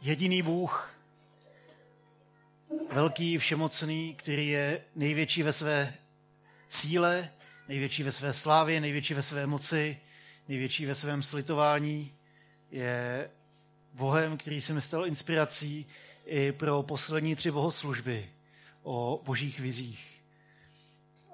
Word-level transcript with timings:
jediný 0.00 0.42
Bůh, 0.42 0.94
velký, 2.92 3.38
všemocný, 3.38 4.14
který 4.14 4.48
je 4.48 4.84
největší 4.96 5.42
ve 5.42 5.52
své 5.52 5.94
síle, 6.68 7.30
největší 7.68 8.02
ve 8.02 8.12
své 8.12 8.32
slávě, 8.32 8.80
největší 8.80 9.14
ve 9.14 9.22
své 9.22 9.46
moci, 9.46 9.98
největší 10.48 10.86
ve 10.86 10.94
svém 10.94 11.22
slitování, 11.22 12.14
je 12.70 13.30
Bohem, 13.92 14.38
který 14.38 14.60
se 14.60 14.74
mi 14.74 14.80
stal 14.80 15.06
inspirací 15.06 15.86
i 16.24 16.52
pro 16.52 16.82
poslední 16.82 17.36
tři 17.36 17.50
bohoslužby 17.50 18.30
o 18.82 19.22
božích 19.24 19.60
vizích. 19.60 20.22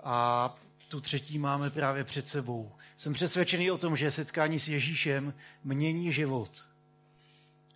A 0.03 0.57
tu 0.89 1.01
třetí 1.01 1.39
máme 1.39 1.71
právě 1.71 2.05
před 2.05 2.29
sebou. 2.29 2.73
Jsem 2.97 3.13
přesvědčený 3.13 3.71
o 3.71 3.79
tom, 3.79 3.97
že 3.97 4.11
setkání 4.11 4.59
s 4.59 4.69
Ježíšem 4.69 5.35
mění 5.65 6.13
život. 6.13 6.74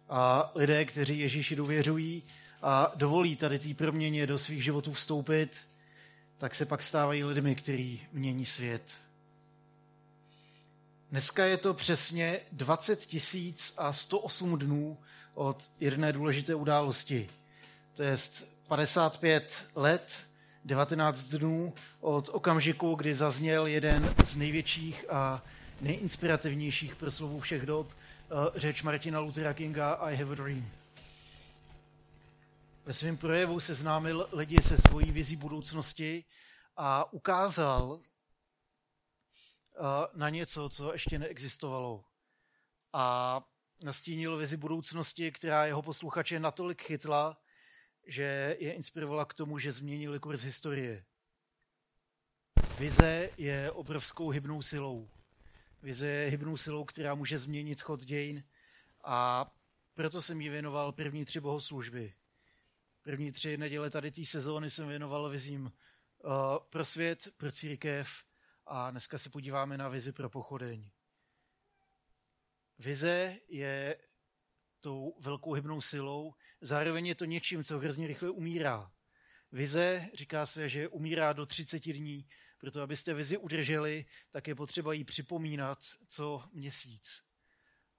A 0.08 0.52
lidé, 0.54 0.84
kteří 0.84 1.18
Ježíši 1.18 1.56
důvěřují 1.56 2.22
a 2.62 2.92
dovolí 2.94 3.36
tady 3.36 3.58
té 3.58 3.74
proměně 3.74 4.26
do 4.26 4.38
svých 4.38 4.64
životů 4.64 4.92
vstoupit, 4.92 5.68
tak 6.38 6.54
se 6.54 6.66
pak 6.66 6.82
stávají 6.82 7.24
lidmi, 7.24 7.54
kteří 7.54 8.02
mění 8.12 8.46
svět. 8.46 8.98
Dneska 11.10 11.44
je 11.44 11.56
to 11.56 11.74
přesně 11.74 12.40
20 12.52 12.98
tisíc 12.98 13.74
a 13.76 13.92
108 13.92 14.58
dnů 14.58 14.98
od 15.34 15.70
jedné 15.80 16.12
důležité 16.12 16.54
události. 16.54 17.28
To 17.94 18.02
je 18.02 18.16
55 18.68 19.66
let, 19.74 20.26
19 20.64 21.22
dnů 21.22 21.74
od 22.00 22.30
okamžiku, 22.32 22.94
kdy 22.94 23.14
zazněl 23.14 23.66
jeden 23.66 24.14
z 24.24 24.36
největších 24.36 25.04
a 25.10 25.42
nejinspirativnějších 25.80 26.96
proslovů 26.96 27.40
všech 27.40 27.66
dob, 27.66 27.92
řeč 28.54 28.82
Martina 28.82 29.20
Luthera 29.20 29.54
Kinga 29.54 29.92
I 29.92 30.16
have 30.16 30.32
a 30.32 30.34
dream. 30.34 30.70
Ve 32.84 32.94
svém 32.94 33.16
projevu 33.16 33.60
seznámil 33.60 34.28
lidi 34.32 34.62
se 34.62 34.78
svojí 34.78 35.12
vizí 35.12 35.36
budoucnosti 35.36 36.24
a 36.76 37.12
ukázal 37.12 38.00
eh, 38.00 38.08
na 40.14 40.28
něco, 40.28 40.68
co 40.68 40.92
ještě 40.92 41.18
neexistovalo. 41.18 42.04
A 42.92 43.40
nastínil 43.82 44.36
vizi 44.36 44.56
budoucnosti, 44.56 45.32
která 45.32 45.66
jeho 45.66 45.82
posluchače 45.82 46.40
natolik 46.40 46.82
chytla, 46.82 47.40
že 48.06 48.56
je 48.58 48.72
inspirovala 48.72 49.24
k 49.24 49.34
tomu, 49.34 49.58
že 49.58 49.72
změnili 49.72 50.20
kurz 50.20 50.42
historie. 50.42 51.04
Vize 52.78 53.30
je 53.36 53.70
obrovskou 53.70 54.28
hybnou 54.28 54.62
silou. 54.62 55.08
Vize 55.82 56.06
je 56.06 56.30
hybnou 56.30 56.56
silou, 56.56 56.84
která 56.84 57.14
může 57.14 57.38
změnit 57.38 57.82
chod 57.82 58.04
dějin 58.04 58.44
a 59.04 59.50
proto 59.94 60.22
jsem 60.22 60.40
jí 60.40 60.48
věnoval 60.48 60.92
první 60.92 61.24
tři 61.24 61.40
bohoslužby. 61.40 62.14
První 63.02 63.32
tři 63.32 63.56
neděle 63.56 63.90
tady 63.90 64.10
té 64.10 64.24
sezóny 64.24 64.70
jsem 64.70 64.88
věnoval 64.88 65.28
vizím 65.28 65.62
uh, 65.62 66.32
pro 66.70 66.84
svět, 66.84 67.28
pro 67.36 67.52
církev 67.52 68.24
a 68.66 68.90
dneska 68.90 69.18
se 69.18 69.30
podíváme 69.30 69.78
na 69.78 69.88
vizi 69.88 70.12
pro 70.12 70.30
pochodeň. 70.30 70.90
Vize 72.78 73.36
je 73.48 73.96
tou 74.80 75.14
velkou 75.20 75.52
hybnou 75.52 75.80
silou, 75.80 76.34
zároveň 76.60 77.06
je 77.06 77.14
to 77.14 77.24
něčím, 77.24 77.64
co 77.64 77.78
hrozně 77.78 78.06
rychle 78.06 78.30
umírá. 78.30 78.92
Vize, 79.52 80.10
říká 80.14 80.46
se, 80.46 80.68
že 80.68 80.88
umírá 80.88 81.32
do 81.32 81.46
30 81.46 81.92
dní, 81.92 82.28
proto 82.58 82.82
abyste 82.82 83.14
vizi 83.14 83.36
udrželi, 83.36 84.04
tak 84.30 84.48
je 84.48 84.54
potřeba 84.54 84.92
jí 84.92 85.04
připomínat 85.04 85.78
co 86.08 86.44
měsíc. 86.52 87.22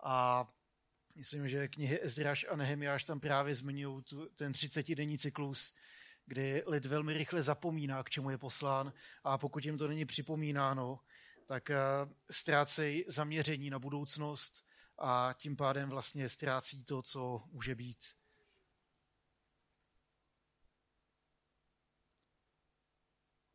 A 0.04 0.48
myslím, 1.16 1.48
že 1.48 1.68
knihy 1.68 2.04
Ezraš 2.04 2.46
a 2.50 2.56
Nehemiáš 2.56 3.04
tam 3.04 3.20
právě 3.20 3.56
zmiňují 3.56 4.04
ten 4.36 4.52
30-denní 4.52 5.18
cyklus, 5.18 5.74
kdy 6.26 6.64
lid 6.68 6.86
velmi 6.86 7.14
rychle 7.14 7.44
zapomíná, 7.44 8.04
k 8.04 8.10
čemu 8.10 8.30
je 8.30 8.38
poslán 8.38 8.94
a 9.24 9.38
pokud 9.38 9.66
jim 9.66 9.78
to 9.78 9.88
není 9.88 10.06
připomínáno, 10.06 11.00
tak 11.46 11.70
eh, 11.70 11.78
ztrácejí 12.32 13.06
zaměření 13.08 13.70
na 13.70 13.80
budoucnost 13.80 14.66
a 14.98 15.36
tím 15.38 15.56
pádem 15.56 15.90
vlastně 15.90 16.30
ztrácí 16.30 16.84
to, 16.84 17.02
co 17.02 17.44
může 17.52 17.76
být. 17.76 17.98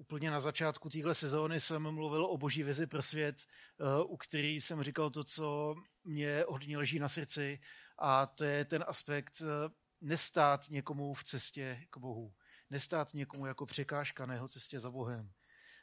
Úplně 0.05 0.31
na 0.31 0.41
začátku 0.41 0.89
téhle 0.89 1.15
sezóny 1.15 1.61
jsem 1.61 1.91
mluvil 1.91 2.25
o 2.25 2.39
boží 2.39 2.63
vizi 2.63 2.87
pro 2.87 3.03
svět, 3.03 3.37
eh, 3.41 4.05
u 4.05 4.17
který 4.17 4.61
jsem 4.61 4.83
říkal 4.83 5.11
to, 5.11 5.25
co 5.25 5.75
mě 6.05 6.45
hodně 6.49 6.79
leží 6.79 6.99
na 6.99 7.09
srdci 7.09 7.61
a 7.99 8.27
to 8.27 8.45
je 8.45 8.65
ten 8.65 8.85
aspekt 8.87 9.43
eh, 9.43 9.71
nestát 10.01 10.71
někomu 10.71 11.15
v 11.15 11.25
cestě 11.25 11.87
k 11.91 11.97
Bohu. 11.97 12.35
Nestát 12.71 13.15
někomu 13.15 13.47
jako 13.47 13.67
překážka 13.67 14.27
na 14.27 14.35
jeho 14.35 14.49
cestě 14.49 14.81
za 14.81 14.91
Bohem. 14.91 15.33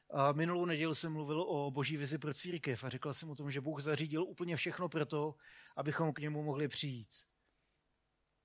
A 0.09 0.31
minulou 0.31 0.65
neděli 0.65 0.95
jsem 0.95 1.13
mluvil 1.13 1.41
o 1.41 1.71
boží 1.71 1.97
vizi 1.97 2.17
pro 2.17 2.33
církev 2.33 2.83
a 2.83 2.89
řekl 2.89 3.13
jsem 3.13 3.29
o 3.29 3.35
tom, 3.35 3.51
že 3.51 3.61
Bůh 3.61 3.81
zařídil 3.81 4.23
úplně 4.23 4.55
všechno 4.55 4.89
pro 4.89 5.05
to, 5.05 5.35
abychom 5.75 6.13
k 6.13 6.19
němu 6.19 6.43
mohli 6.43 6.67
přijít. 6.67 7.09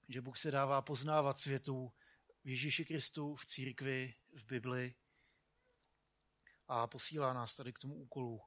Že 0.09 0.21
Bůh 0.21 0.39
se 0.39 0.51
dává 0.51 0.83
poznávat 0.83 1.39
světu 1.39 1.93
v 2.45 2.49
Ježíši 2.49 2.85
Kristu, 2.85 3.35
v 3.35 3.47
církvi, 3.47 4.15
v 4.35 4.47
Bibli 4.47 4.95
a 6.69 6.87
posílá 6.87 7.33
nás 7.33 7.55
tady 7.55 7.73
k 7.73 7.79
tomu 7.79 7.95
úkolu. 7.95 8.41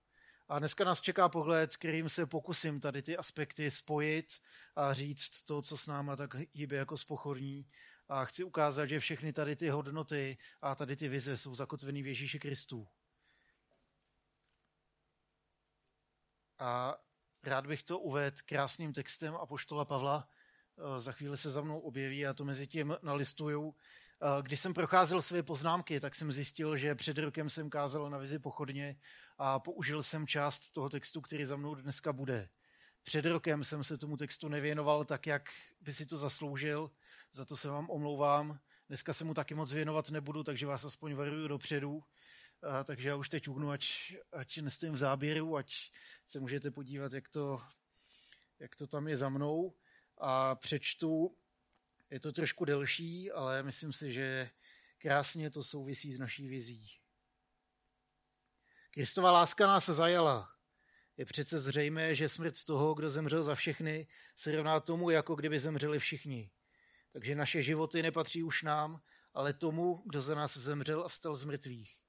A 0.48 0.60
dneska 0.60 0.84
nás 0.84 1.02
čeká 1.02 1.30
pohled, 1.30 1.78
kterým 1.78 2.10
se 2.10 2.26
pokusím 2.26 2.80
tady 2.80 3.02
ty 3.02 3.18
aspekty 3.18 3.72
spojit 3.72 4.42
a 4.76 4.94
říct 4.94 5.42
to, 5.42 5.62
co 5.62 5.78
s 5.78 5.88
náma 5.88 6.16
tak 6.16 6.36
hýbe 6.54 6.76
jako 6.76 6.98
spochorní. 6.98 7.70
A 8.10 8.26
chci 8.26 8.44
ukázat, 8.44 8.86
že 8.86 9.00
všechny 9.00 9.34
tady 9.34 9.56
ty 9.56 9.70
hodnoty 9.70 10.38
a 10.62 10.76
tady 10.76 10.96
ty 10.96 11.08
vize 11.08 11.38
jsou 11.38 11.56
zakotvený 11.56 12.04
v 12.04 12.08
Ježíši 12.08 12.40
Kristu. 12.40 12.88
A 16.60 16.98
rád 17.44 17.68
bych 17.68 17.84
to 17.84 18.00
uvedl 18.00 18.38
krásným 18.46 18.94
textem 18.94 19.36
Apoštola 19.36 19.86
Pavla. 19.86 20.30
Eh, 20.78 21.00
za 21.00 21.12
chvíli 21.12 21.38
se 21.38 21.50
za 21.50 21.62
mnou 21.62 21.80
objeví 21.80 22.28
a 22.28 22.34
to 22.34 22.46
mezi 22.46 22.68
tím 22.68 22.98
nalistuju. 23.02 23.76
Eh, 24.22 24.42
když 24.42 24.60
jsem 24.60 24.74
procházel 24.74 25.22
své 25.22 25.44
poznámky, 25.44 26.00
tak 26.00 26.16
jsem 26.16 26.32
zjistil, 26.32 26.78
že 26.78 26.96
před 26.96 27.18
rokem 27.18 27.50
jsem 27.50 27.70
kázal 27.70 28.10
na 28.10 28.18
vizi 28.18 28.40
pochodně 28.40 29.00
a 29.38 29.60
použil 29.60 30.04
jsem 30.04 30.28
část 30.28 30.72
toho 30.72 30.90
textu, 30.90 31.22
který 31.22 31.46
za 31.46 31.56
mnou 31.56 31.76
dneska 31.76 32.14
bude. 32.14 32.50
Před 33.04 33.26
rokem 33.26 33.64
jsem 33.64 33.84
se 33.84 33.98
tomu 33.98 34.18
textu 34.18 34.48
nevěnoval 34.48 35.06
tak, 35.06 35.28
jak 35.28 35.50
by 35.82 35.94
si 35.94 36.06
to 36.06 36.18
zasloužil, 36.18 36.92
za 37.32 37.46
to 37.46 37.58
se 37.58 37.68
vám 37.68 37.90
omlouvám. 37.90 38.60
Dneska 38.88 39.14
se 39.14 39.24
mu 39.24 39.34
taky 39.34 39.56
moc 39.56 39.74
věnovat 39.74 40.10
nebudu, 40.10 40.44
takže 40.44 40.66
vás 40.66 40.86
aspoň 40.86 41.14
varuju 41.14 41.48
dopředu. 41.48 42.04
A, 42.64 42.84
takže 42.84 43.10
já 43.10 43.16
už 43.16 43.30
teď 43.30 43.48
uhnu, 43.48 43.72
ať, 43.72 44.14
ať 44.32 44.58
nestojím 44.58 44.94
v 44.94 44.98
záběru, 44.98 45.58
ať 45.58 45.74
se 46.28 46.40
můžete 46.40 46.72
podívat, 46.72 47.14
jak 47.14 47.30
to, 47.30 47.62
jak 48.60 48.76
to 48.76 48.88
tam 48.88 49.08
je 49.08 49.18
za 49.18 49.30
mnou. 49.30 49.74
A 50.18 50.56
přečtu, 50.56 51.36
je 52.12 52.20
to 52.20 52.32
trošku 52.32 52.66
delší, 52.66 53.32
ale 53.32 53.64
myslím 53.64 53.94
si, 53.94 54.14
že 54.14 54.50
krásně 54.98 55.50
to 55.50 55.64
souvisí 55.64 56.14
s 56.14 56.20
naší 56.20 56.48
vizí. 56.48 56.90
Kristova 58.92 59.32
láska 59.32 59.68
nás 59.68 59.86
zajala. 59.86 60.50
Je 61.18 61.26
přece 61.26 61.60
zřejmé, 61.60 62.16
že 62.16 62.30
smrt 62.30 62.64
toho, 62.64 62.94
kdo 62.94 63.10
zemřel 63.10 63.44
za 63.44 63.56
všechny, 63.56 64.08
se 64.36 64.52
rovná 64.52 64.80
tomu, 64.80 65.10
jako 65.10 65.36
kdyby 65.36 65.60
zemřeli 65.60 66.00
všichni. 66.00 66.52
Takže 67.14 67.36
naše 67.36 67.64
životy 67.64 68.02
nepatří 68.02 68.44
už 68.44 68.64
nám, 68.64 69.02
ale 69.34 69.54
tomu, 69.54 70.04
kdo 70.06 70.22
za 70.22 70.36
nás 70.36 70.58
zemřel 70.58 71.04
a 71.04 71.08
vstal 71.08 71.36
z 71.36 71.44
mrtvých. 71.44 72.00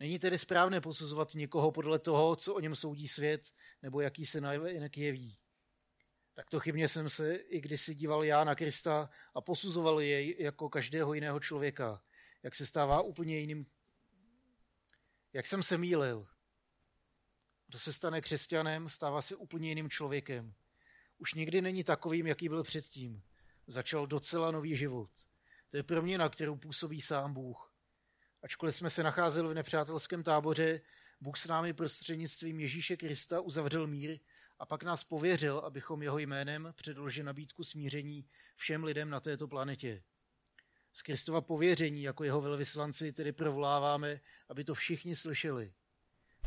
Není 0.00 0.18
tedy 0.18 0.38
správné 0.38 0.80
posuzovat 0.80 1.34
někoho 1.34 1.72
podle 1.72 1.98
toho, 1.98 2.36
co 2.36 2.54
o 2.54 2.60
něm 2.60 2.74
soudí 2.74 3.08
svět, 3.08 3.42
nebo 3.82 4.00
jaký 4.00 4.26
se 4.26 4.40
jinak 4.72 4.96
jeví. 6.38 6.44
Takto 6.44 6.60
chybně 6.60 6.88
jsem 6.88 7.08
se 7.08 7.34
i 7.34 7.60
kdysi 7.60 7.94
díval 7.94 8.24
já 8.24 8.44
na 8.44 8.54
Krista 8.54 9.10
a 9.34 9.40
posuzoval 9.40 10.00
jej 10.00 10.36
jako 10.38 10.68
každého 10.68 11.14
jiného 11.14 11.40
člověka, 11.40 12.02
jak 12.42 12.54
se 12.54 12.66
stává 12.66 13.02
úplně 13.02 13.38
jiným. 13.38 13.66
Jak 15.32 15.46
jsem 15.46 15.62
se 15.62 15.78
mýlil. 15.78 16.26
Kdo 17.66 17.78
se 17.78 17.92
stane 17.92 18.20
křesťanem, 18.20 18.88
stává 18.88 19.22
se 19.22 19.36
úplně 19.36 19.68
jiným 19.68 19.90
člověkem. 19.90 20.54
Už 21.18 21.34
nikdy 21.34 21.62
není 21.62 21.84
takovým, 21.84 22.26
jaký 22.26 22.48
byl 22.48 22.62
předtím. 22.62 23.22
Začal 23.66 24.06
docela 24.06 24.50
nový 24.50 24.76
život. 24.76 25.10
To 25.70 25.76
je 25.76 25.82
proměna, 25.82 26.28
kterou 26.28 26.56
působí 26.56 27.00
sám 27.00 27.34
Bůh. 27.34 27.72
Ačkoliv 28.42 28.74
jsme 28.74 28.90
se 28.90 29.02
nacházeli 29.02 29.48
v 29.48 29.54
nepřátelském 29.54 30.22
táboře, 30.22 30.80
Bůh 31.20 31.36
s 31.36 31.46
námi 31.46 31.72
prostřednictvím 31.72 32.60
Ježíše 32.60 32.96
Krista 32.96 33.40
uzavřel 33.40 33.86
mír 33.86 34.20
a 34.58 34.66
pak 34.66 34.82
nás 34.82 35.04
pověřil, 35.04 35.58
abychom 35.58 36.02
jeho 36.02 36.18
jménem 36.18 36.72
předložili 36.76 37.26
nabídku 37.26 37.64
smíření 37.64 38.28
všem 38.56 38.84
lidem 38.84 39.10
na 39.10 39.20
této 39.20 39.48
planetě. 39.48 40.02
Z 40.92 41.02
Kristova 41.02 41.40
pověření 41.40 42.02
jako 42.02 42.24
jeho 42.24 42.40
velvyslanci 42.40 43.12
tedy 43.12 43.32
provoláváme, 43.32 44.20
aby 44.48 44.64
to 44.64 44.74
všichni 44.74 45.16
slyšeli. 45.16 45.72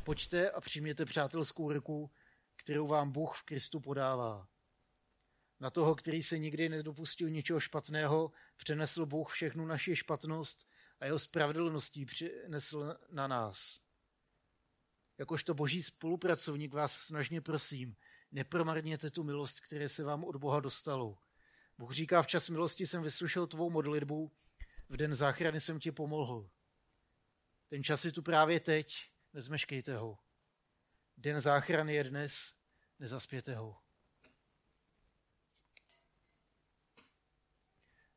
Pojďte 0.03 0.51
a 0.51 0.61
přijměte 0.61 1.05
přátelskou 1.05 1.73
ruku, 1.73 2.11
kterou 2.55 2.87
vám 2.87 3.11
Bůh 3.11 3.35
v 3.35 3.43
Kristu 3.43 3.79
podává. 3.79 4.47
Na 5.59 5.69
toho, 5.69 5.95
který 5.95 6.23
se 6.23 6.37
nikdy 6.37 6.69
nedopustil 6.69 7.29
ničeho 7.29 7.59
špatného, 7.59 8.31
přenesl 8.57 9.05
Bůh 9.05 9.31
všechnu 9.31 9.65
naši 9.65 9.95
špatnost 9.95 10.67
a 10.99 11.05
jeho 11.05 11.19
spravedlností 11.19 12.05
přinesl 12.05 12.97
na 13.11 13.27
nás. 13.27 13.81
Jakožto 15.21 15.53
boží 15.53 15.83
spolupracovník 15.83 16.73
vás 16.73 16.93
snažně 16.93 17.41
prosím, 17.41 17.95
nepromarněte 18.31 19.09
tu 19.09 19.23
milost, 19.23 19.59
které 19.59 19.89
se 19.89 20.03
vám 20.03 20.23
od 20.23 20.35
Boha 20.35 20.59
dostalo. 20.59 21.17
Bůh 21.77 21.91
říká, 21.91 22.21
včas 22.21 22.49
milosti 22.49 22.87
jsem 22.87 23.03
vyslyšel 23.03 23.47
tvou 23.47 23.69
modlitbu, 23.69 24.31
v 24.89 24.97
den 24.97 25.15
záchrany 25.15 25.59
jsem 25.59 25.79
ti 25.79 25.91
pomohl. 25.91 26.49
Ten 27.67 27.83
čas 27.83 28.05
je 28.05 28.11
tu 28.11 28.21
právě 28.21 28.59
teď, 28.59 29.11
nezmeškejte 29.33 29.97
ho. 29.97 30.17
Den 31.17 31.39
záchrany 31.39 31.93
je 31.93 32.03
dnes, 32.03 32.55
nezaspěte 32.99 33.55
ho. 33.55 33.77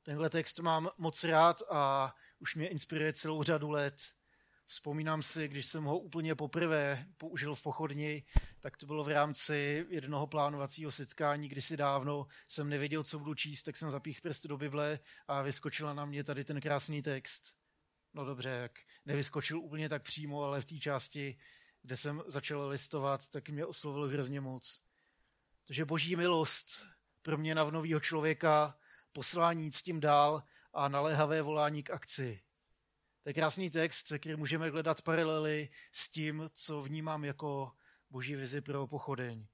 Tenhle 0.02 0.30
text 0.30 0.58
mám 0.58 0.90
moc 0.98 1.24
rád 1.24 1.62
a 1.70 2.14
už 2.38 2.54
mě 2.54 2.68
inspiruje 2.68 3.12
celou 3.12 3.42
řadu 3.42 3.70
let. 3.70 4.14
Vzpomínám 4.66 5.22
si, 5.22 5.48
když 5.48 5.66
jsem 5.66 5.84
ho 5.84 5.98
úplně 5.98 6.34
poprvé 6.34 7.06
použil 7.16 7.54
v 7.54 7.62
pochodni, 7.62 8.24
tak 8.60 8.76
to 8.76 8.86
bylo 8.86 9.04
v 9.04 9.08
rámci 9.08 9.86
jednoho 9.88 10.26
plánovacího 10.26 10.92
setkání, 10.92 11.48
kdysi 11.48 11.76
dávno 11.76 12.26
jsem 12.48 12.68
nevěděl, 12.68 13.04
co 13.04 13.18
budu 13.18 13.34
číst, 13.34 13.62
tak 13.62 13.76
jsem 13.76 13.90
zapích 13.90 14.20
prst 14.20 14.46
do 14.46 14.56
Bible 14.56 14.98
a 15.28 15.42
vyskočila 15.42 15.94
na 15.94 16.04
mě 16.04 16.24
tady 16.24 16.44
ten 16.44 16.60
krásný 16.60 17.02
text. 17.02 17.54
No 18.14 18.24
dobře, 18.24 18.48
jak 18.48 18.78
nevyskočil 19.06 19.58
úplně 19.58 19.88
tak 19.88 20.02
přímo, 20.02 20.42
ale 20.42 20.60
v 20.60 20.64
té 20.64 20.78
části, 20.78 21.38
kde 21.82 21.96
jsem 21.96 22.22
začal 22.26 22.68
listovat, 22.68 23.28
tak 23.28 23.48
mě 23.48 23.66
oslovil 23.66 24.08
hrozně 24.08 24.40
moc. 24.40 24.80
Takže 25.66 25.84
boží 25.84 26.16
milost 26.16 26.86
pro 27.22 27.38
mě 27.38 27.54
na 27.54 27.70
nového 27.70 28.00
člověka, 28.00 28.78
poslání 29.12 29.72
s 29.72 29.82
tím 29.82 30.00
dál 30.00 30.42
a 30.72 30.88
naléhavé 30.88 31.42
volání 31.42 31.82
k 31.82 31.90
akci. 31.90 32.42
To 33.24 33.30
je 33.30 33.34
krásný 33.34 33.70
text, 33.70 34.06
se 34.06 34.18
kterým 34.18 34.38
můžeme 34.38 34.70
hledat 34.70 35.02
paralely 35.02 35.68
s 35.92 36.10
tím, 36.10 36.50
co 36.54 36.82
vnímám 36.82 37.24
jako 37.24 37.72
boží 38.10 38.34
vizi 38.34 38.60
pro 38.60 38.86
pochodeň. 38.86 39.46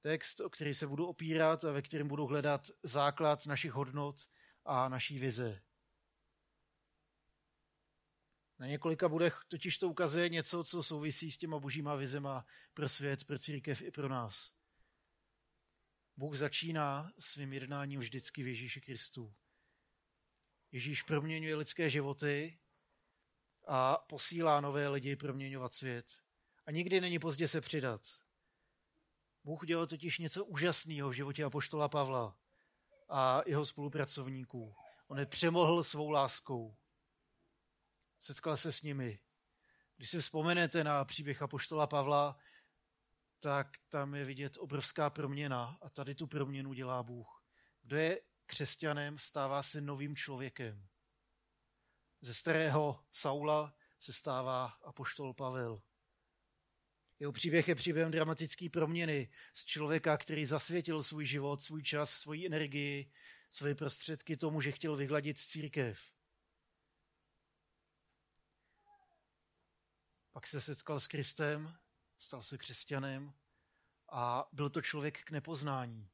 Text, 0.00 0.40
o 0.40 0.50
který 0.50 0.74
se 0.74 0.86
budu 0.86 1.06
opírat 1.06 1.64
a 1.64 1.72
ve 1.72 1.82
kterém 1.82 2.08
budu 2.08 2.26
hledat 2.26 2.70
základ 2.82 3.46
našich 3.46 3.72
hodnot 3.72 4.16
a 4.64 4.88
naší 4.88 5.18
vize. 5.18 5.62
Na 8.58 8.66
několika 8.66 9.08
budech 9.08 9.40
totiž 9.48 9.78
to 9.78 9.88
ukazuje 9.88 10.28
něco, 10.28 10.64
co 10.64 10.82
souvisí 10.82 11.30
s 11.30 11.38
těma 11.38 11.58
božíma 11.58 11.94
vizema 11.94 12.46
pro 12.74 12.88
svět, 12.88 13.24
pro 13.24 13.38
církev 13.38 13.82
i 13.82 13.90
pro 13.90 14.08
nás. 14.08 14.54
Bůh 16.16 16.36
začíná 16.36 17.12
svým 17.18 17.52
jednáním 17.52 18.00
vždycky 18.00 18.42
v 18.42 18.46
Ježíši 18.46 18.80
Kristu. 18.80 19.34
Ježíš 20.72 21.02
proměňuje 21.02 21.56
lidské 21.56 21.90
životy 21.90 22.58
a 23.66 23.96
posílá 24.08 24.60
nové 24.60 24.88
lidi 24.88 25.16
proměňovat 25.16 25.74
svět. 25.74 26.06
A 26.66 26.70
nikdy 26.70 27.00
není 27.00 27.18
pozdě 27.18 27.48
se 27.48 27.60
přidat. 27.60 28.00
Bůh 29.44 29.62
udělal 29.62 29.86
totiž 29.86 30.18
něco 30.18 30.44
úžasného 30.44 31.10
v 31.10 31.12
životě 31.12 31.44
apoštola 31.44 31.88
Pavla 31.88 32.38
a 33.08 33.42
jeho 33.46 33.66
spolupracovníků. 33.66 34.74
On 35.08 35.18
je 35.18 35.26
přemohl 35.26 35.82
svou 35.82 36.10
láskou. 36.10 36.76
Setkal 38.20 38.56
se 38.56 38.72
s 38.72 38.82
nimi. 38.82 39.20
Když 39.96 40.10
si 40.10 40.20
vzpomenete 40.20 40.84
na 40.84 41.04
příběh 41.04 41.42
apoštola 41.42 41.86
Pavla, 41.86 42.38
tak 43.40 43.68
tam 43.88 44.14
je 44.14 44.24
vidět 44.24 44.56
obrovská 44.56 45.10
proměna 45.10 45.78
a 45.82 45.88
tady 45.88 46.14
tu 46.14 46.26
proměnu 46.26 46.72
dělá 46.72 47.02
Bůh. 47.02 47.44
Kdo 47.82 47.96
je 47.96 48.20
křesťanem, 48.46 49.18
stává 49.18 49.62
se 49.62 49.80
novým 49.80 50.16
člověkem. 50.16 50.88
Ze 52.24 52.34
starého 52.34 53.04
Saula 53.12 53.74
se 53.98 54.12
stává 54.12 54.66
apoštol 54.66 55.34
Pavel. 55.34 55.82
Jeho 57.18 57.32
příběh 57.32 57.68
je 57.68 57.74
příběhem 57.74 58.10
dramatické 58.10 58.70
proměny 58.70 59.30
z 59.54 59.64
člověka, 59.64 60.16
který 60.16 60.46
zasvětil 60.46 61.02
svůj 61.02 61.26
život, 61.26 61.62
svůj 61.62 61.82
čas, 61.82 62.10
svoji 62.10 62.46
energii, 62.46 63.12
své 63.50 63.74
prostředky 63.74 64.36
tomu, 64.36 64.60
že 64.60 64.72
chtěl 64.72 64.96
vyhladit 64.96 65.38
církev. 65.38 66.00
Pak 70.32 70.46
se 70.46 70.60
setkal 70.60 71.00
s 71.00 71.06
Kristem, 71.06 71.76
stal 72.18 72.42
se 72.42 72.58
křesťanem 72.58 73.32
a 74.12 74.48
byl 74.52 74.70
to 74.70 74.82
člověk 74.82 75.24
k 75.24 75.30
nepoznání. 75.30 76.10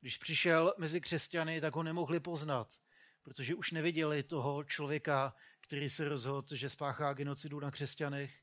Když 0.00 0.18
přišel 0.18 0.74
mezi 0.78 1.00
křesťany, 1.00 1.60
tak 1.60 1.76
ho 1.76 1.82
nemohli 1.82 2.20
poznat, 2.20 2.78
protože 3.22 3.54
už 3.54 3.70
neviděli 3.70 4.22
toho 4.22 4.64
člověka, 4.64 5.34
který 5.60 5.90
se 5.90 6.08
rozhodl, 6.08 6.56
že 6.56 6.70
spáchá 6.70 7.12
genocidu 7.12 7.60
na 7.60 7.70
křesťanech, 7.70 8.42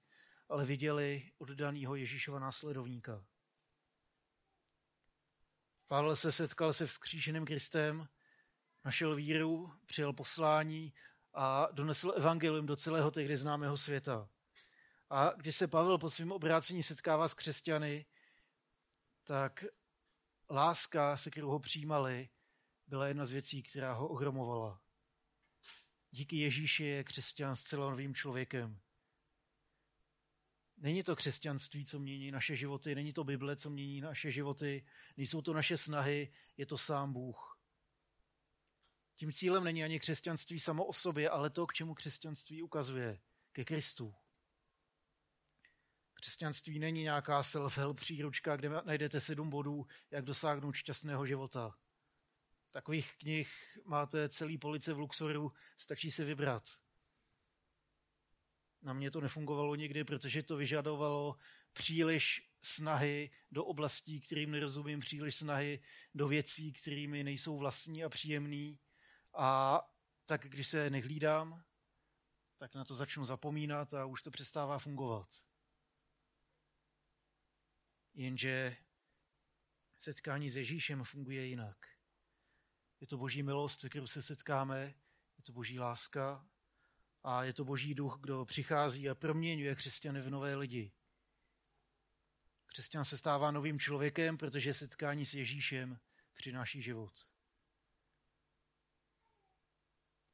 ale 0.50 0.66
viděli 0.66 1.32
oddaného 1.38 1.96
Ježíšova 1.96 2.40
následovníka. 2.40 3.26
Pavel 5.88 6.16
se 6.16 6.32
setkal 6.32 6.74
se 6.74 6.88
vzkříšeným 6.88 7.46
Kristem, 7.46 8.08
našel 8.86 9.16
víru, 9.16 9.74
přijel 9.86 10.14
poslání 10.14 10.94
a 11.34 11.68
donesl 11.72 12.14
evangelium 12.16 12.66
do 12.66 12.76
celého 12.76 13.12
tehdy 13.12 13.38
známého 13.38 13.78
světa. 13.78 14.30
A 15.10 15.30
když 15.38 15.56
se 15.56 15.68
Pavel 15.68 15.98
po 15.98 16.10
svém 16.10 16.32
obrácení 16.32 16.84
setkává 16.84 17.28
s 17.28 17.34
křesťany, 17.34 18.06
tak 19.24 19.66
láska, 20.50 21.18
se 21.18 21.32
kterou 21.32 21.50
ho 21.50 21.60
přijímali, 21.60 22.30
byla 22.90 23.08
jedna 23.08 23.26
z 23.26 23.32
věcí, 23.32 23.64
která 23.64 23.94
ho 23.94 24.08
ohromovala. 24.08 24.82
Díky 26.12 26.38
Ježíši 26.38 26.84
je 26.84 27.04
křesťan 27.04 27.56
zcela 27.56 27.90
novým 27.90 28.16
člověkem. 28.16 28.80
Není 30.78 31.04
to 31.04 31.16
křesťanství, 31.16 31.86
co 31.86 32.00
mění 32.00 32.32
naše 32.32 32.56
životy, 32.56 32.96
není 32.96 33.14
to 33.14 33.24
Bible, 33.24 33.56
co 33.56 33.70
mění 33.70 34.02
naše 34.02 34.32
životy, 34.32 34.86
nejsou 35.18 35.42
to 35.42 35.54
naše 35.54 35.78
snahy, 35.78 36.34
je 36.58 36.66
to 36.66 36.78
sám 36.78 37.14
Bůh. 37.14 37.60
Tím 39.16 39.32
cílem 39.32 39.64
není 39.64 39.84
ani 39.84 40.00
křesťanství 40.00 40.60
samo 40.60 40.86
o 40.86 40.94
sobě, 40.94 41.30
ale 41.30 41.50
to, 41.50 41.68
k 41.68 41.74
čemu 41.74 41.94
křesťanství 41.94 42.62
ukazuje, 42.62 43.20
ke 43.52 43.66
Kristu. 43.66 44.16
Křesťanství 46.14 46.80
není 46.80 47.02
nějaká 47.02 47.42
self-help 47.42 47.94
příručka, 47.94 48.56
kde 48.56 48.70
najdete 48.70 49.22
sedm 49.22 49.50
bodů, 49.50 49.88
jak 50.12 50.26
dosáhnout 50.26 50.74
šťastného 50.74 51.26
života. 51.26 51.78
Takových 52.72 53.16
knih 53.18 53.78
máte 53.86 54.30
celý 54.30 54.58
police 54.58 54.94
v 54.94 55.00
Luxoru, 55.00 55.54
stačí 55.78 56.12
si 56.12 56.24
vybrat. 56.24 56.64
Na 58.82 58.94
mě 58.94 59.12
to 59.12 59.22
nefungovalo 59.22 59.76
nikdy, 59.76 60.04
protože 60.04 60.44
to 60.44 60.58
vyžadovalo 60.58 61.38
příliš 61.74 62.50
snahy 62.62 63.32
do 63.52 63.66
oblastí, 63.66 64.22
kterým 64.22 64.52
nerozumím, 64.52 65.00
příliš 65.00 65.36
snahy 65.36 65.84
do 66.16 66.28
věcí, 66.28 66.74
kterými 66.74 67.24
nejsou 67.24 67.58
vlastní 67.58 68.04
a 68.04 68.10
příjemný. 68.10 68.80
A 69.34 69.82
tak 70.26 70.42
když 70.42 70.68
se 70.68 70.90
nehlídám, 70.90 71.64
tak 72.58 72.76
na 72.76 72.86
to 72.86 72.96
začnu 72.96 73.26
zapomínat 73.26 73.94
a 73.94 74.06
už 74.06 74.22
to 74.22 74.32
přestává 74.32 74.80
fungovat. 74.80 75.30
Jenže 78.14 78.78
setkání 79.98 80.50
s 80.50 80.56
Ježíšem 80.56 81.04
funguje 81.04 81.46
jinak. 81.46 81.99
Je 83.02 83.08
to 83.08 83.18
boží 83.18 83.44
milost, 83.44 83.80
se 83.80 83.90
kterou 83.90 84.08
se 84.08 84.22
setkáme, 84.22 84.94
je 85.38 85.44
to 85.44 85.52
boží 85.52 85.80
láska 85.80 86.46
a 87.24 87.44
je 87.44 87.54
to 87.54 87.66
boží 87.66 87.96
duch, 87.96 88.18
kdo 88.22 88.46
přichází 88.46 89.10
a 89.10 89.16
proměňuje 89.16 89.76
křesťany 89.76 90.22
v 90.22 90.30
nové 90.30 90.56
lidi. 90.56 90.92
Křesťan 92.66 93.06
se 93.06 93.18
stává 93.18 93.52
novým 93.52 93.80
člověkem, 93.80 94.38
protože 94.38 94.74
setkání 94.74 95.26
s 95.26 95.34
Ježíšem 95.34 96.00
přináší 96.34 96.82
život. 96.82 97.30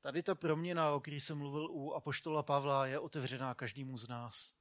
Tady 0.01 0.23
ta 0.23 0.35
proměna, 0.35 0.91
o 0.91 0.99
které 0.99 1.17
jsem 1.17 1.37
mluvil 1.37 1.67
u 1.71 1.93
Apoštola 1.93 2.43
Pavla, 2.43 2.87
je 2.87 2.99
otevřená 2.99 3.53
každému 3.53 3.97
z 3.97 4.07
nás. 4.07 4.55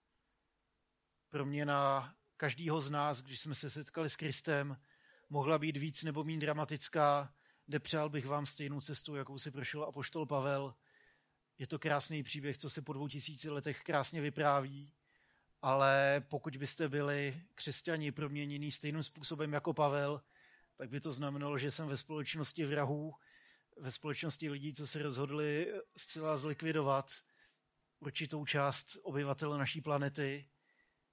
Proměna 1.28 2.14
každého 2.36 2.80
z 2.80 2.90
nás, 2.90 3.22
když 3.22 3.40
jsme 3.40 3.54
se 3.54 3.70
setkali 3.70 4.10
s 4.10 4.16
Kristem, 4.16 4.80
mohla 5.28 5.58
být 5.58 5.76
víc 5.76 6.02
nebo 6.02 6.24
méně 6.24 6.40
dramatická. 6.40 7.34
Nepřál 7.68 8.08
bych 8.08 8.26
vám 8.26 8.46
stejnou 8.46 8.80
cestu, 8.80 9.16
jakou 9.16 9.38
si 9.38 9.50
prošel 9.50 9.84
apoštol 9.84 10.26
Pavel. 10.26 10.74
Je 11.58 11.66
to 11.66 11.78
krásný 11.78 12.22
příběh, 12.22 12.58
co 12.58 12.70
se 12.70 12.82
po 12.82 12.92
dvou 12.92 13.08
tisíci 13.08 13.50
letech 13.50 13.82
krásně 13.82 14.20
vypráví, 14.20 14.92
ale 15.62 16.24
pokud 16.28 16.56
byste 16.56 16.88
byli 16.88 17.42
křesťani 17.54 18.12
proměnění 18.12 18.72
stejným 18.72 19.02
způsobem 19.02 19.52
jako 19.52 19.74
Pavel, 19.74 20.22
tak 20.76 20.90
by 20.90 21.00
to 21.00 21.12
znamenalo, 21.12 21.58
že 21.58 21.70
jsem 21.70 21.88
ve 21.88 21.96
společnosti 21.96 22.64
vrahů, 22.64 23.14
ve 23.76 23.90
společnosti 23.90 24.50
lidí, 24.50 24.74
co 24.74 24.86
se 24.86 25.02
rozhodli 25.02 25.72
zcela 25.96 26.36
zlikvidovat 26.36 27.12
určitou 28.00 28.46
část 28.46 28.96
obyvatel 29.02 29.58
naší 29.58 29.80
planety, 29.80 30.48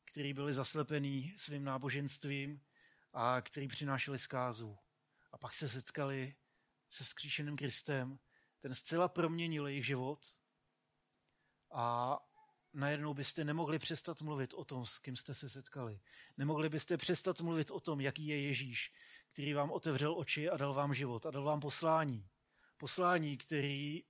kteří 0.05 0.33
byli 0.33 0.53
zaslepení 0.53 1.33
svým 1.37 1.63
náboženstvím 1.63 2.61
a 3.13 3.41
kteří 3.41 3.67
přinášeli 3.67 4.19
zkázu. 4.19 4.77
A 5.31 5.37
pak 5.37 5.53
se 5.53 5.69
setkali 5.69 6.35
se 6.91 7.03
vzkříšeným 7.03 7.57
Kristem, 7.57 8.19
ten 8.59 8.75
zcela 8.75 9.07
proměnil 9.07 9.67
jejich 9.67 9.85
život 9.85 10.37
a 11.71 12.17
najednou 12.73 13.13
byste 13.13 13.43
nemohli 13.43 13.79
přestat 13.79 14.21
mluvit 14.21 14.53
o 14.53 14.65
tom, 14.65 14.85
s 14.85 14.99
kým 14.99 15.15
jste 15.15 15.33
se 15.33 15.49
setkali. 15.49 15.99
Nemohli 16.37 16.69
byste 16.69 16.97
přestat 16.97 17.41
mluvit 17.41 17.71
o 17.71 17.79
tom, 17.79 18.01
jaký 18.01 18.27
je 18.27 18.41
Ježíš, 18.41 18.93
který 19.31 19.53
vám 19.53 19.71
otevřel 19.71 20.17
oči 20.17 20.49
a 20.49 20.57
dal 20.57 20.73
vám 20.73 20.93
život 20.93 21.25
a 21.25 21.31
dal 21.31 21.43
vám 21.43 21.59
poslání. 21.59 22.29
Poslání, 22.77 23.37
který 23.37 24.03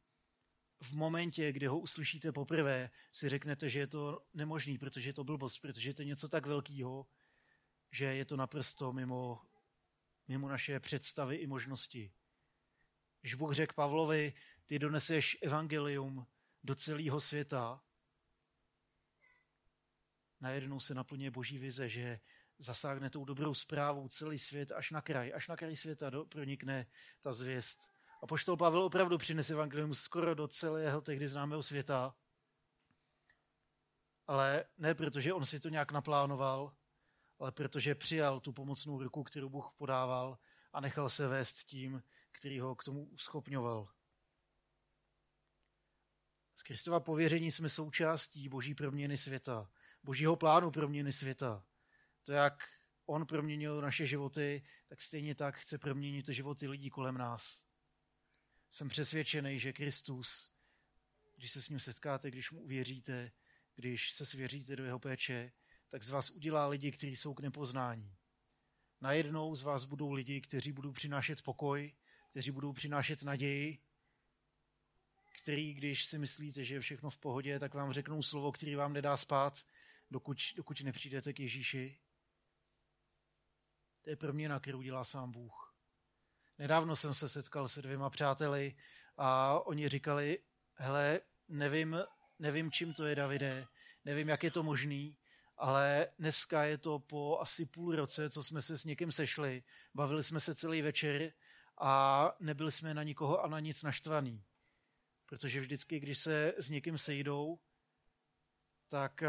v 0.81 0.91
momentě, 0.91 1.51
kdy 1.51 1.67
ho 1.67 1.79
uslyšíte 1.79 2.31
poprvé, 2.31 2.89
si 3.11 3.29
řeknete, 3.29 3.69
že 3.69 3.79
je 3.79 3.87
to 3.87 4.25
nemožný, 4.33 4.77
protože 4.77 5.09
je 5.09 5.13
to 5.13 5.23
blbost, 5.23 5.59
protože 5.59 5.89
je 5.89 5.93
to 5.93 6.03
něco 6.03 6.29
tak 6.29 6.45
velkého, 6.45 7.07
že 7.91 8.05
je 8.05 8.25
to 8.25 8.37
naprosto 8.37 8.93
mimo, 8.93 9.41
mimo 10.27 10.49
naše 10.49 10.79
představy 10.79 11.35
i 11.35 11.47
možnosti. 11.47 12.11
Když 13.21 13.33
Bůh 13.35 13.53
řekl 13.53 13.73
Pavlovi, 13.73 14.33
ty 14.65 14.79
doneseš 14.79 15.37
evangelium 15.41 16.27
do 16.63 16.75
celého 16.75 17.19
světa, 17.19 17.81
najednou 20.39 20.79
se 20.79 20.93
naplňuje 20.93 21.31
boží 21.31 21.57
vize, 21.57 21.89
že 21.89 22.19
zasáhne 22.57 23.09
tou 23.09 23.25
dobrou 23.25 23.53
zprávou 23.53 24.07
celý 24.07 24.39
svět 24.39 24.71
až 24.71 24.91
na 24.91 25.01
kraj, 25.01 25.33
až 25.35 25.47
na 25.47 25.57
kraj 25.57 25.75
světa 25.75 26.09
do, 26.09 26.25
pronikne 26.25 26.87
ta 27.21 27.33
zvěst. 27.33 27.91
A 28.21 28.27
poštol 28.27 28.57
Pavel 28.57 28.83
opravdu 28.83 29.17
přinese 29.17 29.53
evangelium 29.53 29.93
skoro 29.93 30.35
do 30.35 30.47
celého 30.47 31.01
tehdy 31.01 31.27
známého 31.27 31.63
světa. 31.63 32.15
Ale 34.27 34.65
ne 34.77 34.95
protože 34.95 35.33
on 35.33 35.45
si 35.45 35.59
to 35.59 35.69
nějak 35.69 35.91
naplánoval, 35.91 36.73
ale 37.39 37.51
protože 37.51 37.95
přijal 37.95 38.39
tu 38.39 38.53
pomocnou 38.53 39.03
ruku, 39.03 39.23
kterou 39.23 39.49
Bůh 39.49 39.73
podával 39.77 40.37
a 40.73 40.81
nechal 40.81 41.09
se 41.09 41.27
vést 41.27 41.63
tím, 41.63 42.03
který 42.31 42.59
ho 42.59 42.75
k 42.75 42.83
tomu 42.83 43.05
uschopňoval. 43.05 43.89
Z 46.55 46.63
Kristova 46.63 46.99
pověření 46.99 47.51
jsme 47.51 47.69
součástí 47.69 48.49
boží 48.49 48.75
proměny 48.75 49.17
světa, 49.17 49.71
božího 50.03 50.35
plánu 50.35 50.71
proměny 50.71 51.11
světa. 51.11 51.65
To, 52.23 52.31
jak 52.31 52.63
on 53.05 53.25
proměnil 53.25 53.81
naše 53.81 54.07
životy, 54.07 54.63
tak 54.87 55.01
stejně 55.01 55.35
tak 55.35 55.57
chce 55.57 55.77
proměnit 55.77 56.29
životy 56.29 56.67
lidí 56.67 56.89
kolem 56.89 57.17
nás. 57.17 57.65
Jsem 58.69 58.89
přesvědčený, 58.89 59.59
že 59.59 59.73
Kristus, 59.73 60.51
když 61.35 61.51
se 61.51 61.61
s 61.61 61.69
ním 61.69 61.79
setkáte, 61.79 62.31
když 62.31 62.51
mu 62.51 62.61
uvěříte, 62.61 63.31
když 63.75 64.11
se 64.11 64.25
svěříte 64.25 64.75
do 64.75 64.83
jeho 64.83 64.99
péče, 64.99 65.51
tak 65.89 66.03
z 66.03 66.09
vás 66.09 66.29
udělá 66.29 66.67
lidi, 66.67 66.91
kteří 66.91 67.15
jsou 67.15 67.33
k 67.33 67.39
nepoznání. 67.39 68.15
Najednou 69.01 69.55
z 69.55 69.61
vás 69.61 69.85
budou 69.85 70.11
lidi, 70.11 70.41
kteří 70.41 70.71
budou 70.71 70.91
přinášet 70.91 71.41
pokoj, 71.41 71.93
kteří 72.31 72.51
budou 72.51 72.73
přinášet 72.73 73.23
naději, 73.23 73.79
který, 75.41 75.73
když 75.73 76.05
si 76.05 76.17
myslíte, 76.17 76.63
že 76.63 76.75
je 76.75 76.79
všechno 76.79 77.09
v 77.09 77.17
pohodě, 77.17 77.59
tak 77.59 77.73
vám 77.73 77.93
řeknou 77.93 78.23
slovo, 78.23 78.51
který 78.51 78.75
vám 78.75 78.93
nedá 78.93 79.17
spát, 79.17 79.65
dokud, 80.11 80.37
dokud 80.55 80.81
nepřijdete 80.81 81.33
k 81.33 81.39
Ježíši. 81.39 81.99
To 84.01 84.09
je 84.09 84.15
proměna, 84.15 84.59
kterou 84.59 84.81
dělá 84.81 85.03
sám 85.03 85.31
Bůh. 85.31 85.75
Nedávno 86.57 86.95
jsem 86.95 87.13
se 87.13 87.29
setkal 87.29 87.67
se 87.67 87.81
dvěma 87.81 88.09
přáteli 88.09 88.75
a 89.17 89.59
oni 89.59 89.89
říkali, 89.89 90.39
hele, 90.73 91.21
nevím, 91.47 91.97
nevím, 92.39 92.71
čím 92.71 92.93
to 92.93 93.05
je, 93.05 93.15
Davide, 93.15 93.67
nevím, 94.05 94.29
jak 94.29 94.43
je 94.43 94.51
to 94.51 94.63
možný, 94.63 95.17
ale 95.57 96.07
dneska 96.19 96.63
je 96.63 96.77
to 96.77 96.99
po 96.99 97.39
asi 97.39 97.65
půl 97.65 97.95
roce, 97.95 98.29
co 98.29 98.43
jsme 98.43 98.61
se 98.61 98.77
s 98.77 98.83
někým 98.83 99.11
sešli, 99.11 99.63
bavili 99.93 100.23
jsme 100.23 100.39
se 100.39 100.55
celý 100.55 100.81
večer 100.81 101.33
a 101.83 102.35
nebyli 102.39 102.71
jsme 102.71 102.93
na 102.93 103.03
nikoho 103.03 103.43
a 103.43 103.47
na 103.47 103.59
nic 103.59 103.83
naštvaný. 103.83 104.43
Protože 105.25 105.59
vždycky, 105.59 105.99
když 105.99 106.19
se 106.19 106.53
s 106.57 106.69
někým 106.69 106.97
sejdou, 106.97 107.59
tak 108.87 109.23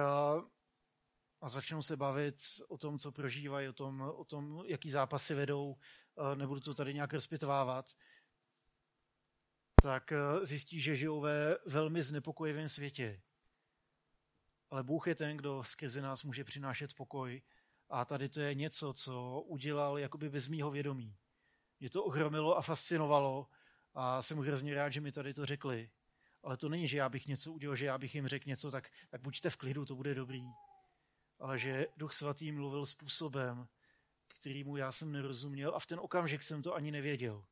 a 1.40 1.48
začnou 1.48 1.82
se 1.82 1.96
bavit 1.96 2.42
o 2.68 2.78
tom, 2.78 2.98
co 2.98 3.12
prožívají, 3.12 3.68
o 3.68 3.72
tom, 3.72 4.00
o 4.00 4.24
tom 4.24 4.64
jaký 4.66 4.90
zápasy 4.90 5.34
vedou, 5.34 5.76
nebudu 6.34 6.60
to 6.60 6.74
tady 6.74 6.94
nějak 6.94 7.12
rozpitvávat, 7.12 7.86
tak 9.82 10.12
zjistí, 10.42 10.80
že 10.80 10.96
žijou 10.96 11.20
ve 11.20 11.58
velmi 11.66 12.02
znepokojivém 12.02 12.68
světě. 12.68 13.22
Ale 14.70 14.82
Bůh 14.82 15.06
je 15.06 15.14
ten, 15.14 15.36
kdo 15.36 15.64
skrze 15.64 16.02
nás 16.02 16.24
může 16.24 16.44
přinášet 16.44 16.94
pokoj 16.94 17.42
a 17.88 18.04
tady 18.04 18.28
to 18.28 18.40
je 18.40 18.54
něco, 18.54 18.92
co 18.92 19.40
udělal 19.40 19.98
jakoby 19.98 20.30
bez 20.30 20.48
mýho 20.48 20.70
vědomí. 20.70 21.16
Mě 21.82 21.90
to 21.90 22.04
ohromilo 22.04 22.56
a 22.56 22.62
fascinovalo 22.62 23.48
a 23.94 24.22
jsem 24.22 24.38
hrozně 24.38 24.74
rád, 24.74 24.90
že 24.90 25.00
mi 25.00 25.12
tady 25.12 25.34
to 25.34 25.46
řekli. 25.46 25.90
Ale 26.42 26.56
to 26.56 26.68
není, 26.68 26.88
že 26.88 26.96
já 26.96 27.08
bych 27.08 27.26
něco 27.26 27.52
udělal, 27.52 27.76
že 27.76 27.86
já 27.86 27.98
bych 27.98 28.14
jim 28.14 28.28
řekl 28.28 28.48
něco, 28.48 28.70
tak, 28.70 28.90
tak 29.10 29.20
buďte 29.20 29.50
v 29.50 29.56
klidu, 29.56 29.86
to 29.86 29.94
bude 29.94 30.14
dobrý. 30.14 30.44
Ale 31.38 31.58
že 31.58 31.86
Duch 31.96 32.12
Svatý 32.14 32.52
mluvil 32.52 32.86
způsobem, 32.86 33.68
kterýmu 34.28 34.76
já 34.76 34.92
jsem 34.92 35.12
nerozuměl 35.12 35.74
a 35.74 35.78
v 35.78 35.86
ten 35.86 36.00
okamžik 36.00 36.42
jsem 36.42 36.62
to 36.62 36.74
ani 36.74 36.90
nevěděl. 36.90 37.44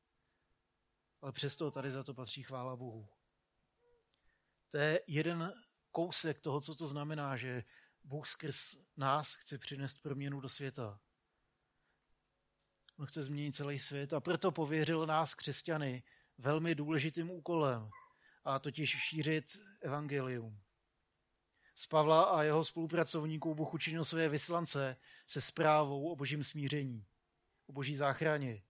Ale 1.20 1.32
přesto 1.32 1.70
tady 1.70 1.90
za 1.90 2.04
to 2.04 2.14
patří 2.14 2.42
chvála 2.42 2.76
Bohu. 2.76 3.08
To 4.68 4.76
je 4.76 5.00
jeden 5.06 5.52
kousek 5.90 6.40
toho, 6.40 6.60
co 6.60 6.74
to 6.74 6.88
znamená, 6.88 7.36
že 7.36 7.64
Bůh 8.04 8.26
skrz 8.26 8.76
nás 8.96 9.34
chce 9.34 9.58
přinést 9.58 10.02
proměnu 10.02 10.40
do 10.40 10.48
světa. 10.48 11.00
On 13.00 13.06
chce 13.06 13.22
změnit 13.22 13.56
celý 13.56 13.78
svět 13.78 14.12
a 14.12 14.20
proto 14.20 14.52
pověřil 14.52 15.06
nás 15.06 15.34
křesťany 15.34 16.02
velmi 16.38 16.74
důležitým 16.74 17.30
úkolem, 17.30 17.90
a 18.44 18.58
totiž 18.58 18.90
šířit 18.90 19.44
evangelium. 19.80 20.60
Z 21.74 21.86
Pavla 21.86 22.22
a 22.22 22.42
jeho 22.42 22.64
spolupracovníků 22.64 23.54
Bůh 23.54 23.74
učinil 23.74 24.04
své 24.04 24.28
vyslance 24.28 24.96
se 25.26 25.40
zprávou 25.40 26.12
o 26.12 26.16
božím 26.16 26.44
smíření, 26.44 27.06
o 27.66 27.72
boží 27.72 27.96
záchraně. 27.96 28.62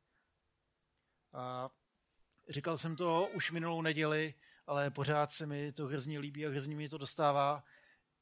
A 1.32 1.70
říkal 2.48 2.76
jsem 2.76 2.96
to 2.96 3.28
už 3.34 3.50
minulou 3.50 3.82
neděli, 3.82 4.34
ale 4.66 4.90
pořád 4.90 5.32
se 5.32 5.46
mi 5.46 5.72
to 5.72 5.86
hrozně 5.86 6.18
líbí 6.18 6.46
a 6.46 6.50
hrozně 6.50 6.76
mi 6.76 6.88
to 6.88 6.98
dostává. 6.98 7.64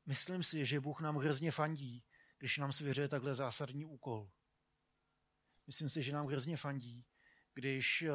Myslím 0.07 0.43
si, 0.43 0.67
že 0.67 0.81
Bůh 0.81 1.01
nám 1.01 1.17
hrozně 1.17 1.51
fandí, 1.51 2.05
když 2.39 2.59
nám 2.59 2.73
svěřuje 2.73 3.09
takhle 3.09 3.35
zásadní 3.35 3.85
úkol. 3.85 4.31
Myslím 5.69 5.89
si, 5.89 6.03
že 6.03 6.13
nám 6.13 6.27
hrozně 6.27 6.57
fandí, 6.57 7.05
když 7.55 8.03
eh, 8.03 8.13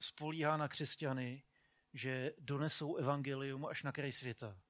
spolíhá 0.00 0.56
na 0.56 0.68
křesťany, 0.68 1.42
že 1.92 2.32
donesou 2.38 2.96
evangelium 2.96 3.66
až 3.66 3.82
na 3.82 3.92
kraj 3.92 4.12
světa. 4.12 4.60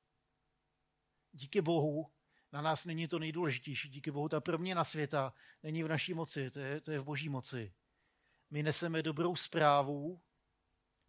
Díky 1.32 1.60
Bohu, 1.60 2.12
na 2.52 2.62
nás 2.62 2.84
není 2.84 3.08
to 3.08 3.18
nejdůležitější, 3.18 3.88
díky 3.88 4.10
Bohu 4.10 4.28
ta 4.28 4.40
proměna 4.40 4.84
světa 4.84 5.34
není 5.62 5.82
v 5.82 5.88
naší 5.88 6.14
moci, 6.14 6.50
to 6.50 6.60
je, 6.60 6.80
to 6.80 6.92
je 6.92 6.98
v 6.98 7.04
boží 7.04 7.28
moci. 7.28 7.74
My 8.50 8.62
neseme 8.62 9.02
dobrou 9.02 9.36
zprávu 9.36 10.22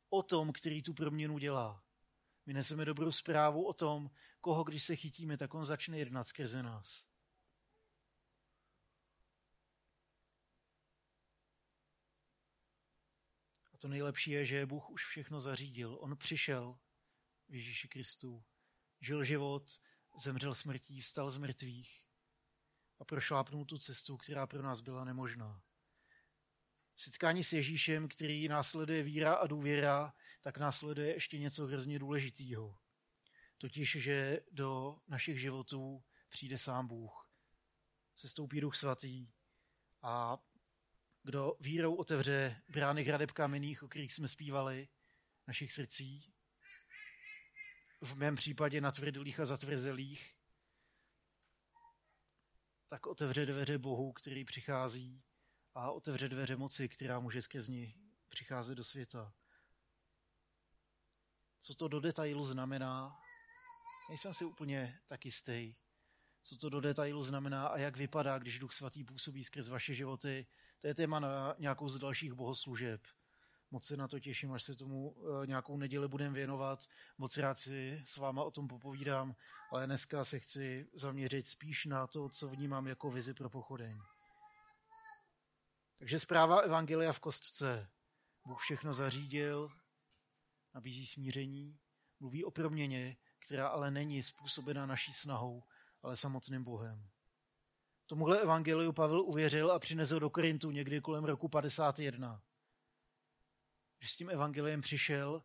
o 0.10 0.24
tom, 0.24 0.53
který 0.53 0.84
tu 0.84 0.93
proměnu 0.93 1.38
dělá. 1.38 1.84
My 2.46 2.53
neseme 2.53 2.86
dobrou 2.86 3.12
zprávu 3.12 3.67
o 3.67 3.74
tom, 3.74 4.12
koho 4.41 4.63
když 4.63 4.84
se 4.84 4.96
chytíme, 4.96 5.38
tak 5.38 5.53
on 5.53 5.65
začne 5.65 5.98
jednat 5.98 6.27
skrze 6.27 6.63
nás. 6.63 7.12
To 13.83 13.87
nejlepší 13.89 14.31
je, 14.31 14.45
že 14.45 14.65
Bůh 14.65 14.89
už 14.89 15.05
všechno 15.05 15.39
zařídil. 15.39 15.97
On 16.01 16.17
přišel 16.17 16.79
v 17.49 17.55
Ježíši 17.55 17.87
Kristu, 17.87 18.43
žil 19.01 19.23
život, 19.23 19.81
zemřel 20.17 20.55
smrtí, 20.55 21.01
vstal 21.01 21.31
z 21.31 21.37
mrtvých 21.37 22.05
a 22.99 23.05
prošlápnul 23.05 23.65
tu 23.65 23.77
cestu, 23.77 24.17
která 24.17 24.47
pro 24.47 24.61
nás 24.61 24.81
byla 24.81 25.03
nemožná. 25.03 25.63
Setkání 26.95 27.43
s 27.43 27.53
Ježíšem, 27.53 28.07
který 28.07 28.47
následuje 28.47 29.03
víra 29.03 29.33
a 29.33 29.47
důvěra, 29.47 30.13
tak 30.41 30.57
následuje 30.57 31.13
ještě 31.13 31.39
něco 31.39 31.65
hrozně 31.65 31.99
důležitého. 31.99 32.77
Totiž, 33.57 33.91
že 33.91 34.39
do 34.51 34.97
našich 35.07 35.39
životů 35.39 36.03
přijde 36.29 36.57
sám 36.57 36.87
Bůh. 36.87 37.29
Sestoupí 38.15 38.61
Duch 38.61 38.75
Svatý 38.75 39.27
a 40.01 40.37
kdo 41.24 41.56
vírou 41.60 41.96
otevře 41.96 42.62
brány 42.70 43.03
hradeb 43.03 43.32
kamenných, 43.32 43.84
o 43.84 43.88
kterých 43.88 44.13
jsme 44.13 44.27
zpívali, 44.27 44.88
našich 45.48 45.74
srdcí, 45.74 46.34
v 48.01 48.15
mém 48.15 48.36
případě 48.36 48.82
natvrdlých 48.82 49.39
a 49.39 49.46
zatvrzelých, 49.46 50.36
tak 52.88 53.08
otevře 53.08 53.46
dveře 53.46 53.77
Bohu, 53.77 54.13
který 54.13 54.46
přichází 54.46 55.24
a 55.74 55.92
otevře 55.92 56.30
dveře 56.30 56.56
moci, 56.56 56.89
která 56.89 57.20
může 57.20 57.42
skrz 57.42 57.68
ní 57.68 57.96
přicházet 58.30 58.75
do 58.75 58.84
světa. 58.84 59.34
Co 61.60 61.75
to 61.75 61.88
do 61.88 62.00
detailu 62.00 62.46
znamená, 62.46 63.22
nejsem 64.10 64.34
si 64.34 64.46
úplně 64.46 65.00
tak 65.08 65.25
jistý. 65.25 65.75
Co 66.44 66.58
to 66.58 66.70
do 66.70 66.82
detailu 66.82 67.24
znamená 67.24 67.68
a 67.68 67.77
jak 67.77 67.98
vypadá, 67.98 68.39
když 68.39 68.60
Duch 68.60 68.74
Svatý 68.74 69.03
působí 69.03 69.44
skrz 69.44 69.70
vaše 69.70 69.94
životy, 69.94 70.48
To 70.83 70.87
je 70.87 70.95
téma 70.95 71.19
na 71.19 71.55
nějakou 71.59 71.89
z 71.89 71.99
dalších 71.99 72.33
bohoslužeb. 72.33 73.01
Moc 73.71 73.85
se 73.85 73.97
na 73.97 74.07
to 74.07 74.19
těším, 74.19 74.51
až 74.51 74.63
se 74.63 74.75
tomu 74.75 75.15
eh, 75.17 75.47
nějakou 75.47 75.77
neděli 75.77 76.07
budeme 76.07 76.35
věnovat. 76.35 76.85
Moc 77.17 77.37
rád 77.37 77.59
si 77.59 78.01
s 78.05 78.17
váma 78.17 78.43
o 78.43 78.51
tom 78.51 78.67
popovídám, 78.67 79.35
ale 79.71 79.85
dneska 79.85 80.23
se 80.23 80.39
chci 80.39 80.89
zaměřit 80.93 81.47
spíš 81.47 81.85
na 81.85 82.07
to, 82.07 82.29
co 82.29 82.49
vnímám 82.49 82.87
jako 82.87 83.11
vizi 83.11 83.33
pro 83.33 83.49
pochodeň. 83.49 83.99
Takže 85.99 86.19
zpráva 86.19 86.59
Evangelia 86.59 87.13
v 87.13 87.19
kostce. 87.19 87.89
Bůh 88.45 88.61
všechno 88.61 88.93
zařídil, 88.93 89.69
nabízí 90.73 91.05
smíření, 91.05 91.79
mluví 92.19 92.45
o 92.45 92.51
proměně, 92.51 93.17
která 93.39 93.67
ale 93.67 93.91
není 93.91 94.23
způsobena 94.23 94.85
naší 94.85 95.13
snahou, 95.13 95.63
ale 96.01 96.17
samotným 96.17 96.63
Bohem. 96.63 97.12
Tomuhle 98.05 98.41
evangeliu 98.41 98.93
Pavel 98.93 99.22
uvěřil 99.22 99.72
a 99.72 99.79
přinesl 99.79 100.19
do 100.19 100.29
Korintu 100.29 100.72
někdy 100.72 101.01
kolem 101.01 101.24
roku 101.24 101.48
51. 101.48 102.41
Když 104.00 104.12
s 104.12 104.15
tím 104.15 104.29
evangeliem 104.29 104.81
přišel, 104.81 105.43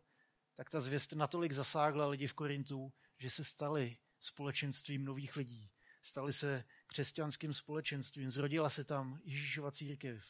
tak 0.55 0.69
ta 0.69 0.79
zvěst 0.79 1.13
natolik 1.13 1.51
zasáhla 1.51 2.07
lidi 2.07 2.27
v 2.27 2.33
Korintu, 2.33 2.93
že 3.17 3.29
se 3.29 3.43
stali 3.43 3.97
společenstvím 4.19 5.05
nových 5.05 5.35
lidí. 5.35 5.71
Stali 6.03 6.33
se 6.33 6.63
křesťanským 6.87 7.53
společenstvím, 7.53 8.29
zrodila 8.29 8.69
se 8.69 8.83
tam 8.83 9.19
Ježíšova 9.23 9.71
církev. 9.71 10.25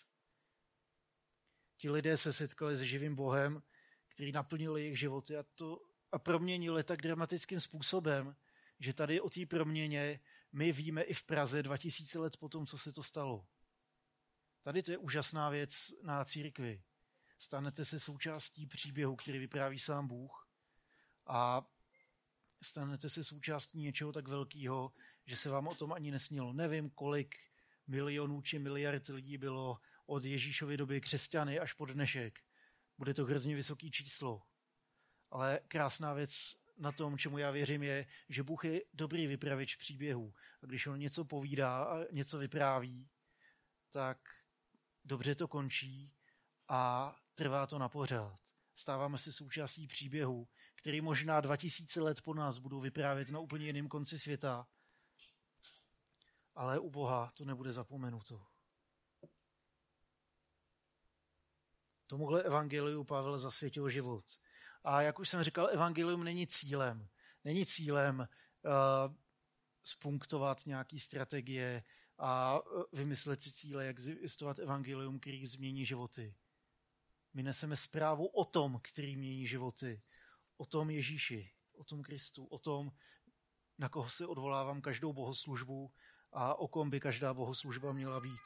Ti 1.78 1.90
lidé 1.90 2.18
se 2.18 2.34
setkali 2.34 2.78
s 2.78 2.82
živým 2.82 3.16
Bohem, 3.16 3.64
který 4.08 4.32
naplnil 4.32 4.78
jejich 4.78 5.00
životy 5.00 5.38
a, 5.38 5.44
to, 5.56 5.82
a 6.12 6.20
proměnili 6.20 6.84
tak 6.84 7.02
dramatickým 7.02 7.60
způsobem, 7.60 8.36
že 8.80 8.94
tady 8.94 9.22
o 9.22 9.30
té 9.30 9.46
proměně 9.46 10.20
my 10.52 10.72
víme 10.72 11.02
i 11.04 11.14
v 11.14 11.24
Praze 11.24 11.64
2000 11.64 12.20
let 12.20 12.38
potom, 12.38 12.66
co 12.66 12.78
se 12.78 12.92
to 12.92 13.04
stalo. 13.04 13.48
Tady 14.62 14.84
to 14.84 14.92
je 14.92 14.98
úžasná 14.98 15.50
věc 15.50 15.94
na 16.04 16.26
církvi. 16.26 16.84
Stanete 17.40 17.86
se 17.86 18.00
součástí 18.00 18.66
příběhu, 18.66 19.16
který 19.16 19.40
vypráví 19.40 19.80
sám 19.80 20.08
Bůh 20.08 20.50
a 21.28 21.68
stanete 22.62 23.10
se 23.10 23.24
součástí 23.24 23.80
něčeho 23.80 24.12
tak 24.12 24.28
velkého, 24.28 24.94
že 25.26 25.38
se 25.38 25.50
vám 25.50 25.68
o 25.68 25.76
tom 25.76 25.94
ani 25.94 26.12
nesnilo. 26.12 26.54
Nevím, 26.54 26.90
kolik 26.90 27.36
milionů 27.88 28.42
či 28.42 28.60
miliard 28.60 29.08
lidí 29.08 29.38
bylo 29.38 29.80
od 30.06 30.26
Ježíšovy 30.26 30.78
doby 30.78 31.02
křesťany 31.02 31.60
až 31.60 31.74
po 31.74 31.86
dnešek. 31.86 32.40
Bude 32.98 33.14
to 33.14 33.26
hrozně 33.26 33.56
vysoký 33.56 33.92
číslo. 33.92 34.42
Ale 35.32 35.60
krásná 35.68 36.14
věc 36.14 36.56
na 36.80 36.92
tom, 36.92 37.18
čemu 37.18 37.38
já 37.38 37.52
věřím, 37.52 37.84
je, 37.84 38.06
že 38.30 38.44
Bůh 38.44 38.66
je 38.66 38.82
dobrý 38.94 39.28
vypravěč 39.28 39.76
příběhů. 39.76 40.34
A 40.64 40.66
když 40.66 40.88
on 40.88 41.00
něco 41.00 41.26
povídá 41.26 41.84
a 41.84 42.12
něco 42.12 42.38
vypráví, 42.38 43.10
tak 43.92 44.18
dobře 45.06 45.36
to 45.36 45.48
končí 45.48 46.14
a 46.68 47.16
trvá 47.36 47.68
to 47.68 47.80
na 47.80 47.90
pořád. 47.90 48.40
Stáváme 48.76 49.18
se 49.18 49.32
součástí 49.32 49.88
příběhu, 49.88 50.48
který 50.76 51.02
možná 51.02 51.42
2000 51.42 52.02
let 52.02 52.22
po 52.22 52.34
nás 52.34 52.58
budou 52.58 52.80
vyprávět 52.80 53.30
na 53.30 53.40
úplně 53.40 53.66
jiném 53.66 53.88
konci 53.88 54.20
světa, 54.20 54.68
ale 56.56 56.80
u 56.80 56.90
Boha 56.90 57.32
to 57.34 57.46
nebude 57.46 57.74
zapomenuto. 57.74 58.46
Tomuhle 62.08 62.44
evangeliu 62.44 63.04
Pavel 63.04 63.40
zasvětil 63.40 63.90
život. 63.90 64.26
A 64.84 65.02
jak 65.02 65.20
už 65.20 65.30
jsem 65.30 65.44
říkal, 65.44 65.70
evangelium 65.72 66.24
není 66.24 66.48
cílem. 66.48 67.08
Není 67.44 67.66
cílem 67.66 68.20
uh, 68.20 69.16
spunktovat 69.84 70.66
nějaký 70.66 71.00
strategie 71.00 71.84
a 72.18 72.60
uh, 72.60 72.84
vymyslet 72.94 73.44
si 73.44 73.52
cíle, 73.52 73.86
jak 73.86 74.00
zjistovat 74.00 74.60
evangelium, 74.60 75.20
který 75.20 75.46
změní 75.46 75.86
životy. 75.86 76.36
My 77.34 77.44
neseme 77.44 77.78
zprávu 77.78 78.28
o 78.28 78.46
tom, 78.46 78.80
který 78.84 79.16
mění 79.18 79.48
životy. 79.48 80.02
O 80.58 80.66
tom 80.66 80.90
Ježíši, 80.90 81.52
o 81.72 81.84
tom 81.84 82.04
Kristu, 82.04 82.46
o 82.46 82.60
tom, 82.60 82.92
na 83.78 83.90
koho 83.90 84.10
se 84.10 84.28
odvolávám 84.28 84.82
každou 84.82 85.14
bohoslužbu 85.14 85.94
a 86.32 86.56
o 86.56 86.68
kom 86.68 86.90
by 86.90 87.00
každá 87.00 87.34
bohoslužba 87.34 87.94
měla 87.94 88.20
být. 88.20 88.42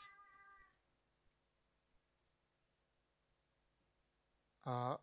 A 4.65 4.98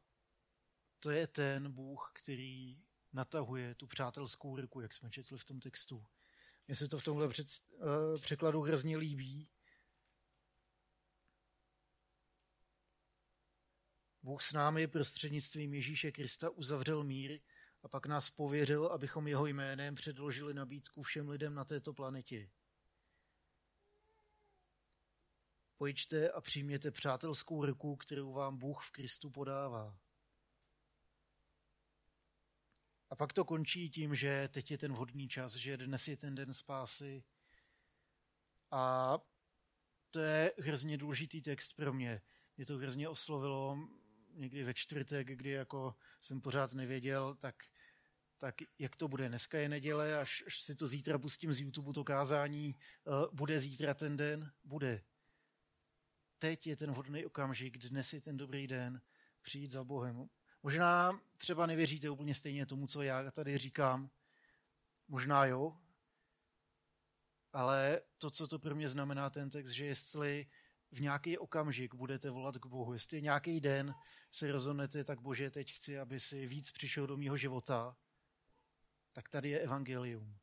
to 1.01 1.11
je 1.11 1.27
ten 1.27 1.73
Bůh, 1.73 2.13
který 2.15 2.83
natahuje 3.13 3.75
tu 3.75 3.87
přátelskou 3.87 4.57
ruku, 4.57 4.81
jak 4.81 4.93
jsme 4.93 5.11
četli 5.11 5.39
v 5.39 5.45
tom 5.45 5.61
textu. 5.61 6.07
Mně 6.67 6.77
se 6.77 6.89
to 6.89 6.99
v 6.99 7.05
tomhle 7.05 7.29
před, 7.29 7.47
uh, 7.71 8.21
překladu 8.21 8.61
hrozně 8.61 8.97
líbí. 8.97 9.49
Bůh 14.23 14.43
s 14.43 14.53
námi 14.53 14.87
prostřednictvím 14.87 15.75
Ježíše 15.75 16.13
Krista 16.13 16.51
uzavřel 16.51 17.05
mír 17.05 17.41
a 17.83 17.89
pak 17.89 18.07
nás 18.07 18.31
pověřil, 18.31 18.87
abychom 18.87 19.29
jeho 19.29 19.47
jménem 19.47 19.95
předložili 19.95 20.55
nabídku 20.55 21.03
všem 21.03 21.29
lidem 21.29 21.55
na 21.55 21.65
této 21.65 21.93
planetě. 21.93 22.51
Pojďte 25.77 26.31
a 26.31 26.41
přijměte 26.41 26.91
přátelskou 26.91 27.65
ruku, 27.65 27.97
kterou 27.97 28.33
vám 28.33 28.59
Bůh 28.59 28.83
v 28.85 28.91
Kristu 28.91 29.31
podává. 29.31 29.99
A 33.11 33.17
pak 33.17 33.33
to 33.33 33.45
končí 33.45 33.91
tím, 33.91 34.15
že 34.15 34.49
teď 34.53 34.71
je 34.71 34.79
ten 34.79 34.93
vhodný 34.93 35.29
čas, 35.29 35.55
že 35.55 35.77
dnes 35.77 36.09
je 36.09 36.17
ten 36.17 36.35
den 36.35 36.53
spásy. 36.53 37.25
A 38.71 39.19
to 40.11 40.21
je 40.21 40.53
hrozně 40.59 40.99
důležitý 40.99 41.43
text 41.43 41.73
pro 41.77 41.93
mě. 41.93 42.23
Mě 42.57 42.67
to 42.67 42.77
hrozně 42.79 43.09
oslovilo 43.09 43.79
někdy 44.35 44.65
ve 44.65 44.75
čtvrtek, 44.75 45.29
kdy 45.29 45.51
jako 45.51 45.95
jsem 46.21 46.41
pořád 46.41 46.73
nevěděl, 46.73 47.35
tak, 47.35 47.55
tak 48.39 48.55
jak 48.79 48.97
to 48.97 49.09
bude. 49.09 49.29
Dneska 49.29 49.59
je 49.59 49.69
neděle, 49.69 50.19
až, 50.19 50.45
až 50.47 50.63
si 50.63 50.75
to 50.75 50.87
zítra 50.87 51.19
pustím 51.19 51.53
z 51.53 51.61
YouTube, 51.61 51.93
to 51.93 52.05
kázání, 52.05 52.75
uh, 53.05 53.27
bude 53.33 53.61
zítra 53.61 53.95
ten 53.95 54.17
den? 54.17 54.53
Bude 54.65 55.03
teď 56.41 56.67
je 56.67 56.77
ten 56.77 56.91
vhodný 56.91 57.27
okamžik, 57.27 57.79
dnes 57.79 58.13
je 58.13 58.21
ten 58.21 58.37
dobrý 58.37 58.67
den, 58.67 59.01
přijít 59.43 59.71
za 59.71 59.85
Bohem. 59.85 60.29
Možná 60.63 61.21
třeba 61.39 61.67
nevěříte 61.67 62.11
úplně 62.11 62.35
stejně 62.35 62.67
tomu, 62.67 62.87
co 62.87 63.03
já 63.03 63.31
tady 63.31 63.59
říkám. 63.59 64.11
Možná 65.09 65.45
jo. 65.45 65.77
Ale 67.53 68.01
to, 68.19 68.31
co 68.31 68.49
to 68.49 68.59
pro 68.59 68.75
mě 68.75 68.89
znamená 68.89 69.31
ten 69.31 69.51
text, 69.51 69.71
že 69.71 69.87
jestli 69.87 70.47
v 70.93 71.01
nějaký 71.01 71.39
okamžik 71.39 71.95
budete 71.95 72.31
volat 72.31 72.59
k 72.59 72.67
Bohu, 72.67 72.93
jestli 72.93 73.23
nějaký 73.23 73.61
den 73.61 73.95
se 74.31 74.53
rozhodnete, 74.53 75.05
tak 75.05 75.21
Bože, 75.21 75.51
teď 75.51 75.73
chci, 75.73 75.99
aby 75.99 76.21
si 76.21 76.47
víc 76.47 76.71
přišel 76.71 77.07
do 77.07 77.17
mého 77.17 77.37
života, 77.37 77.97
tak 79.13 79.29
tady 79.29 79.51
je 79.51 79.61
evangelium. 79.61 80.39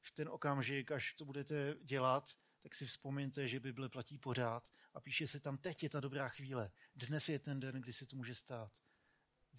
V 0.00 0.10
ten 0.10 0.28
okamžik, 0.28 0.90
až 0.90 1.12
to 1.12 1.24
budete 1.24 1.76
dělat, 1.82 2.36
tak 2.60 2.74
si 2.74 2.86
vzpomeňte, 2.86 3.48
že 3.48 3.60
Bible 3.60 3.88
platí 3.88 4.18
pořád 4.18 4.72
a 4.94 5.00
píše 5.00 5.26
se 5.26 5.40
tam, 5.40 5.58
teď 5.58 5.82
je 5.82 5.88
ta 5.88 6.00
dobrá 6.00 6.28
chvíle. 6.28 6.70
Dnes 6.96 7.28
je 7.28 7.38
ten 7.38 7.60
den, 7.60 7.80
kdy 7.80 7.92
se 7.92 8.06
to 8.06 8.16
může 8.16 8.34
stát. 8.34 8.87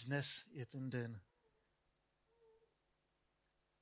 Dnes 0.06 0.46
je 0.52 0.66
ten 0.66 0.90
den. 0.90 1.22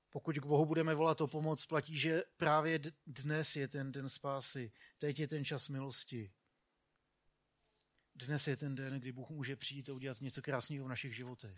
Pokud 0.10 0.39
k 0.39 0.45
Bohu 0.45 0.65
budeme 0.65 0.95
volat 0.95 1.21
o 1.21 1.27
pomoc, 1.27 1.65
platí, 1.65 1.97
že 1.97 2.23
právě 2.38 2.80
dnes 3.08 3.56
je 3.56 3.67
ten 3.67 3.91
den 3.91 4.10
spásy. 4.10 4.71
Teď 4.97 5.19
je 5.19 5.27
ten 5.27 5.45
čas 5.45 5.67
milosti. 5.67 6.34
Dnes 8.15 8.47
je 8.47 8.58
ten 8.58 8.75
den, 8.75 8.99
kdy 8.99 9.12
Bůh 9.12 9.30
může 9.30 9.56
přijít 9.56 9.89
a 9.89 9.93
udělat 9.93 10.21
něco 10.21 10.41
krásného 10.41 10.86
v 10.86 10.89
našich 10.89 11.15
životech. 11.15 11.58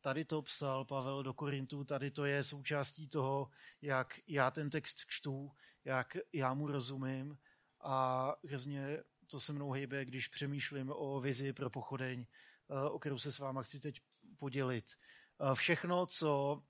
Tady 0.00 0.24
to 0.24 0.42
psal 0.42 0.84
Pavel 0.84 1.22
do 1.22 1.34
Korintu, 1.34 1.84
tady 1.84 2.10
to 2.10 2.24
je 2.24 2.44
součástí 2.44 3.08
toho, 3.08 3.50
jak 3.82 4.20
já 4.26 4.50
ten 4.50 4.70
text 4.70 4.98
čtu, 5.06 5.52
jak 5.84 6.16
já 6.32 6.54
mu 6.54 6.66
rozumím 6.66 7.38
a 7.80 8.26
hrozně 8.44 9.02
to 9.30 9.40
se 9.40 9.52
mnou 9.52 9.70
hejbe, 9.70 10.04
když 10.04 10.28
přemýšlím 10.28 10.92
o 10.94 11.20
vizi 11.20 11.52
pro 11.52 11.70
pochodeň, 11.70 12.26
eh, 12.26 12.90
o 12.90 12.98
kterou 12.98 13.18
se 13.18 13.32
s 13.32 13.38
váma 13.38 13.62
chci 13.62 13.80
teď 13.80 14.00
podělit. 14.38 14.92
Eh, 14.94 15.54
všechno, 15.54 16.06
co 16.06 16.62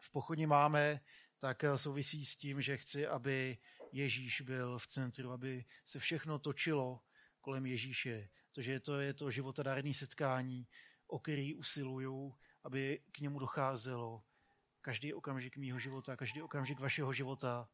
v 0.00 0.10
pochodni 0.10 0.46
máme, 0.46 1.00
tak 1.38 1.64
eh, 1.64 1.78
souvisí 1.78 2.24
s 2.24 2.36
tím, 2.36 2.62
že 2.62 2.76
chci, 2.76 3.06
aby 3.06 3.58
Ježíš 3.92 4.40
byl 4.40 4.78
v 4.78 4.86
centru, 4.86 5.32
aby 5.32 5.64
se 5.84 5.98
všechno 5.98 6.38
točilo 6.38 7.00
kolem 7.40 7.66
Ježíše. 7.66 8.28
Protože 8.52 8.80
to 8.80 9.00
je 9.00 9.14
to 9.14 9.30
životadárné 9.30 9.94
setkání, 9.94 10.66
o 11.06 11.18
který 11.18 11.54
usiluju 11.54 12.34
aby 12.64 13.00
k 13.12 13.20
němu 13.20 13.38
docházelo 13.38 14.22
každý 14.80 15.14
okamžik 15.14 15.56
mýho 15.56 15.78
života, 15.78 16.16
každý 16.16 16.42
okamžik 16.42 16.80
vašeho 16.80 17.12
života. 17.12 17.68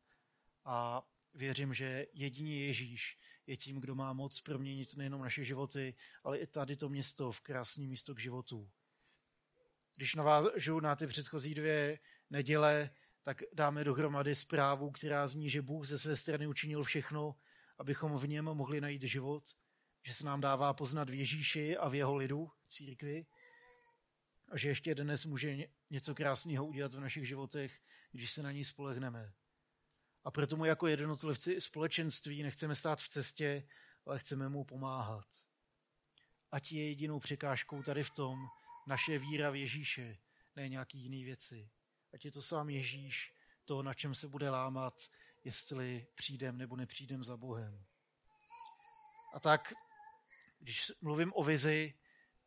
A 0.64 1.02
věřím, 1.34 1.74
že 1.74 2.06
jedině 2.12 2.66
Ježíš 2.66 3.18
je 3.50 3.56
tím, 3.56 3.80
kdo 3.80 3.94
má 3.94 4.12
moc 4.12 4.40
proměnit 4.40 4.96
nejenom 4.96 5.22
naše 5.22 5.44
životy, 5.44 5.94
ale 6.24 6.38
i 6.38 6.46
tady 6.46 6.76
to 6.76 6.88
město 6.88 7.32
v 7.32 7.40
krásný 7.40 7.86
místo 7.86 8.14
k 8.14 8.20
životu. 8.20 8.70
Když 9.96 10.14
navážu 10.14 10.80
na 10.80 10.96
ty 10.96 11.06
předchozí 11.06 11.54
dvě 11.54 11.98
neděle, 12.30 12.90
tak 13.22 13.42
dáme 13.52 13.84
dohromady 13.84 14.34
zprávu, 14.34 14.90
která 14.90 15.26
zní, 15.26 15.50
že 15.50 15.62
Bůh 15.62 15.86
ze 15.86 15.98
své 15.98 16.16
strany 16.16 16.46
učinil 16.46 16.82
všechno, 16.82 17.36
abychom 17.78 18.16
v 18.16 18.28
něm 18.28 18.44
mohli 18.44 18.80
najít 18.80 19.02
život, 19.02 19.44
že 20.02 20.14
se 20.14 20.26
nám 20.26 20.40
dává 20.40 20.74
poznat 20.74 21.10
v 21.10 21.14
Ježíši 21.14 21.76
a 21.76 21.88
v 21.88 21.94
jeho 21.94 22.16
lidu, 22.16 22.50
církvi, 22.68 23.26
a 24.48 24.56
že 24.56 24.68
ještě 24.68 24.94
dnes 24.94 25.24
může 25.24 25.58
něco 25.90 26.14
krásného 26.14 26.66
udělat 26.66 26.94
v 26.94 27.00
našich 27.00 27.28
životech, 27.28 27.80
když 28.12 28.30
se 28.30 28.42
na 28.42 28.52
ní 28.52 28.64
spolehneme. 28.64 29.32
A 30.24 30.30
proto 30.30 30.56
mu 30.56 30.64
jako 30.64 30.86
jednotlivci 30.86 31.60
společenství 31.60 32.42
nechceme 32.42 32.74
stát 32.74 33.00
v 33.00 33.08
cestě, 33.08 33.68
ale 34.06 34.18
chceme 34.18 34.48
mu 34.48 34.64
pomáhat. 34.64 35.26
Ať 36.52 36.72
je 36.72 36.88
jedinou 36.88 37.18
překážkou 37.18 37.82
tady 37.82 38.02
v 38.02 38.10
tom 38.10 38.46
naše 38.86 39.18
víra 39.18 39.50
v 39.50 39.54
Ježíše, 39.54 40.18
ne 40.56 40.68
nějaký 40.68 40.98
jiný 40.98 41.24
věci. 41.24 41.70
Ať 42.14 42.24
je 42.24 42.32
to 42.32 42.42
sám 42.42 42.70
Ježíš, 42.70 43.34
to, 43.64 43.82
na 43.82 43.94
čem 43.94 44.14
se 44.14 44.28
bude 44.28 44.50
lámat, 44.50 45.10
jestli 45.44 46.06
přijdem 46.14 46.58
nebo 46.58 46.76
nepřijdem 46.76 47.24
za 47.24 47.36
Bohem. 47.36 47.84
A 49.34 49.40
tak, 49.40 49.74
když 50.58 50.92
mluvím 51.00 51.32
o 51.34 51.44
vizi, 51.44 51.94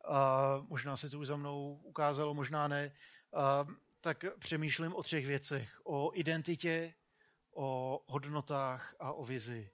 a 0.04 0.56
možná 0.68 0.96
se 0.96 1.10
to 1.10 1.18
už 1.18 1.26
za 1.26 1.36
mnou 1.36 1.80
ukázalo, 1.82 2.34
možná 2.34 2.68
ne, 2.68 2.92
a, 3.32 3.66
tak 4.00 4.24
přemýšlím 4.38 4.94
o 4.94 5.02
třech 5.02 5.26
věcech. 5.26 5.80
O 5.84 6.10
identitě, 6.14 6.94
o 7.54 8.00
hodnotách 8.06 8.96
a 8.98 9.12
o 9.12 9.24
vizi. 9.24 9.70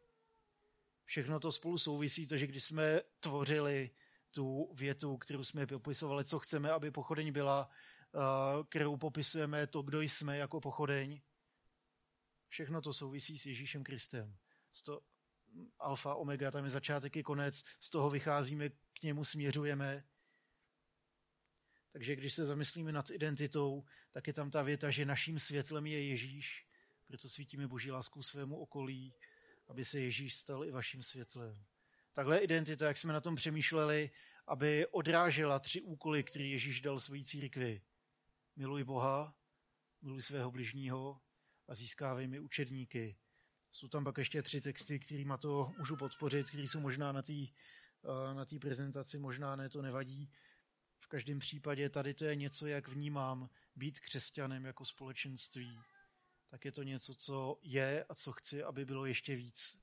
Všechno 1.04 1.40
to 1.40 1.52
spolu 1.52 1.78
souvisí, 1.78 2.26
to, 2.26 2.36
že 2.36 2.46
když 2.46 2.64
jsme 2.64 3.00
tvořili 3.20 3.90
tu 4.30 4.74
větu, 4.74 5.16
kterou 5.16 5.44
jsme 5.44 5.66
popisovali, 5.66 6.24
co 6.24 6.38
chceme, 6.38 6.70
aby 6.70 6.90
pochodeň 6.90 7.32
byla, 7.32 7.70
kterou 8.68 8.96
popisujeme 8.96 9.66
to, 9.66 9.82
kdo 9.82 10.00
jsme 10.00 10.36
jako 10.36 10.60
pochodeň, 10.60 11.20
všechno 12.48 12.80
to 12.80 12.92
souvisí 12.92 13.38
s 13.38 13.46
Ježíšem 13.46 13.84
Kristem. 13.84 14.36
To 14.84 15.02
alfa, 15.78 16.14
omega, 16.14 16.50
tam 16.50 16.64
je 16.64 16.70
začátek 16.70 17.16
i 17.16 17.22
konec, 17.22 17.64
z 17.80 17.90
toho 17.90 18.10
vycházíme, 18.10 18.68
k 18.68 19.02
němu 19.02 19.24
směřujeme. 19.24 20.04
Takže 21.92 22.16
když 22.16 22.32
se 22.32 22.44
zamyslíme 22.44 22.92
nad 22.92 23.10
identitou, 23.10 23.84
tak 24.10 24.26
je 24.26 24.32
tam 24.32 24.50
ta 24.50 24.62
věta, 24.62 24.90
že 24.90 25.04
naším 25.04 25.38
světlem 25.38 25.86
je 25.86 26.08
Ježíš, 26.08 26.69
proto 27.10 27.28
svítíme 27.28 27.68
boží 27.68 27.90
lásku 27.90 28.22
svému 28.22 28.56
okolí, 28.56 29.14
aby 29.68 29.84
se 29.84 30.00
Ježíš 30.00 30.34
stal 30.34 30.64
i 30.64 30.70
vaším 30.70 31.02
světlem. 31.02 31.64
Takhle 32.12 32.38
identita, 32.38 32.86
jak 32.86 32.96
jsme 32.96 33.12
na 33.12 33.20
tom 33.20 33.36
přemýšleli, 33.36 34.10
aby 34.46 34.86
odrážela 34.86 35.58
tři 35.58 35.82
úkoly, 35.82 36.22
které 36.22 36.44
Ježíš 36.44 36.80
dal 36.80 37.00
svojí 37.00 37.24
církvi. 37.24 37.82
Miluj 38.56 38.84
Boha, 38.84 39.34
miluj 40.02 40.22
svého 40.22 40.50
bližního 40.50 41.20
a 41.68 41.74
získávej 41.74 42.28
mi 42.28 42.40
učedníky. 42.40 43.16
Jsou 43.72 43.88
tam 43.88 44.04
pak 44.04 44.18
ještě 44.18 44.42
tři 44.42 44.60
texty, 44.60 44.98
kterými 44.98 45.34
to 45.40 45.72
můžu 45.78 45.96
podpořit, 45.96 46.48
které 46.48 46.62
jsou 46.62 46.80
možná 46.80 47.12
na 47.12 47.22
té 47.22 47.32
eh, 47.32 48.34
na 48.34 48.46
prezentaci, 48.60 49.18
možná 49.18 49.56
ne, 49.56 49.68
to 49.68 49.82
nevadí. 49.82 50.30
V 50.98 51.06
každém 51.06 51.38
případě 51.38 51.88
tady 51.88 52.14
to 52.14 52.24
je 52.24 52.36
něco, 52.36 52.66
jak 52.66 52.88
vnímám 52.88 53.50
být 53.76 54.00
křesťanem 54.00 54.64
jako 54.64 54.84
společenství. 54.84 55.78
Tak 56.50 56.64
je 56.64 56.72
to 56.72 56.82
něco, 56.82 57.14
co 57.14 57.58
je 57.62 58.04
a 58.04 58.14
co 58.14 58.32
chci, 58.32 58.62
aby 58.62 58.84
bylo 58.84 59.06
ještě 59.06 59.36
víc. 59.36 59.80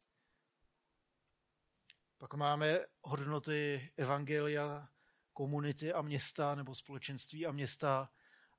Pak 2.17 2.33
máme 2.33 2.79
hodnoty 3.01 3.91
evangelia, 3.97 4.89
komunity 5.33 5.93
a 5.93 6.01
města, 6.01 6.55
nebo 6.55 6.75
společenství 6.75 7.45
a 7.45 7.51
města, 7.51 8.09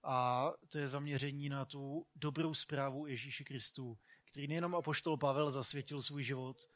a 0.03 0.51
to 0.69 0.79
je 0.79 0.89
zaměření 0.89 1.49
na 1.49 1.65
tu 1.65 2.07
dobrou 2.17 2.55
zprávu 2.55 3.07
Ježíši 3.07 3.45
Kristu, 3.45 3.99
který 4.25 4.49
nejenom 4.49 4.75
apoštol 4.75 5.17
Pavel 5.17 5.51
zasvětil 5.51 6.03
svůj 6.03 6.25
život, 6.25 6.69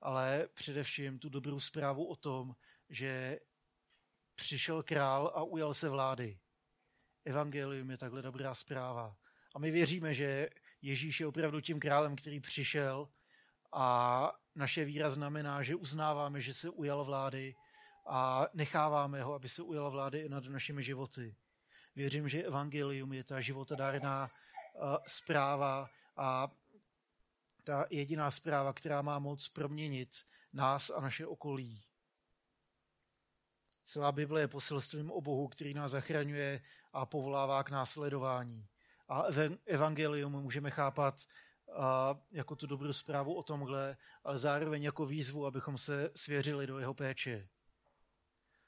ale 0.00 0.48
především 0.54 1.18
tu 1.18 1.28
dobrou 1.28 1.60
zprávu 1.60 2.04
o 2.04 2.16
tom, 2.16 2.56
že 2.88 3.40
přišel 4.34 4.82
král 4.82 5.32
a 5.34 5.42
ujal 5.42 5.74
se 5.74 5.88
vlády. 5.88 6.38
Evangelium 7.24 7.90
je 7.90 7.96
takhle 7.96 8.22
dobrá 8.22 8.54
zpráva. 8.54 9.16
A 9.54 9.58
my 9.58 9.70
věříme, 9.70 10.14
že 10.14 10.48
Ježíš 10.82 11.20
je 11.20 11.26
opravdu 11.26 11.60
tím 11.60 11.80
králem, 11.80 12.16
který 12.16 12.40
přišel 12.40 13.08
a 13.72 14.32
naše 14.54 14.84
víra 14.84 15.10
znamená, 15.10 15.62
že 15.62 15.76
uznáváme, 15.76 16.40
že 16.40 16.54
se 16.54 16.70
ujal 16.70 17.04
vlády 17.04 17.54
a 18.06 18.46
necháváme 18.54 19.22
ho, 19.22 19.34
aby 19.34 19.48
se 19.48 19.62
ujal 19.62 19.90
vlády 19.90 20.18
i 20.18 20.28
nad 20.28 20.44
našimi 20.44 20.82
životy. 20.82 21.36
Věřím, 21.96 22.28
že 22.28 22.42
evangelium 22.42 23.12
je 23.12 23.24
ta 23.24 23.40
životodárná 23.40 24.30
uh, 24.74 24.96
zpráva 25.06 25.90
a 26.16 26.48
ta 27.64 27.86
jediná 27.90 28.30
zpráva, 28.30 28.72
která 28.72 29.02
má 29.02 29.18
moc 29.18 29.48
proměnit 29.48 30.10
nás 30.52 30.90
a 30.90 31.00
naše 31.00 31.26
okolí. 31.26 31.82
Celá 33.84 34.12
Bible 34.12 34.40
je 34.40 34.48
poselstvím 34.48 35.10
o 35.10 35.20
Bohu, 35.20 35.48
který 35.48 35.74
nás 35.74 35.90
zachraňuje 35.90 36.62
a 36.92 37.06
povolává 37.06 37.64
k 37.64 37.70
následování. 37.70 38.68
A 39.10 39.24
evangelium 39.66 40.32
můžeme 40.32 40.70
chápat 40.70 41.26
a 41.72 42.16
jako 42.30 42.56
tu 42.56 42.66
dobrou 42.66 42.92
zprávu 42.92 43.34
o 43.34 43.42
tomhle, 43.42 43.96
ale 44.24 44.38
zároveň 44.38 44.82
jako 44.82 45.06
výzvu, 45.06 45.46
abychom 45.46 45.78
se 45.78 46.10
svěřili 46.14 46.66
do 46.66 46.78
jeho 46.78 46.94
péče. 46.94 47.48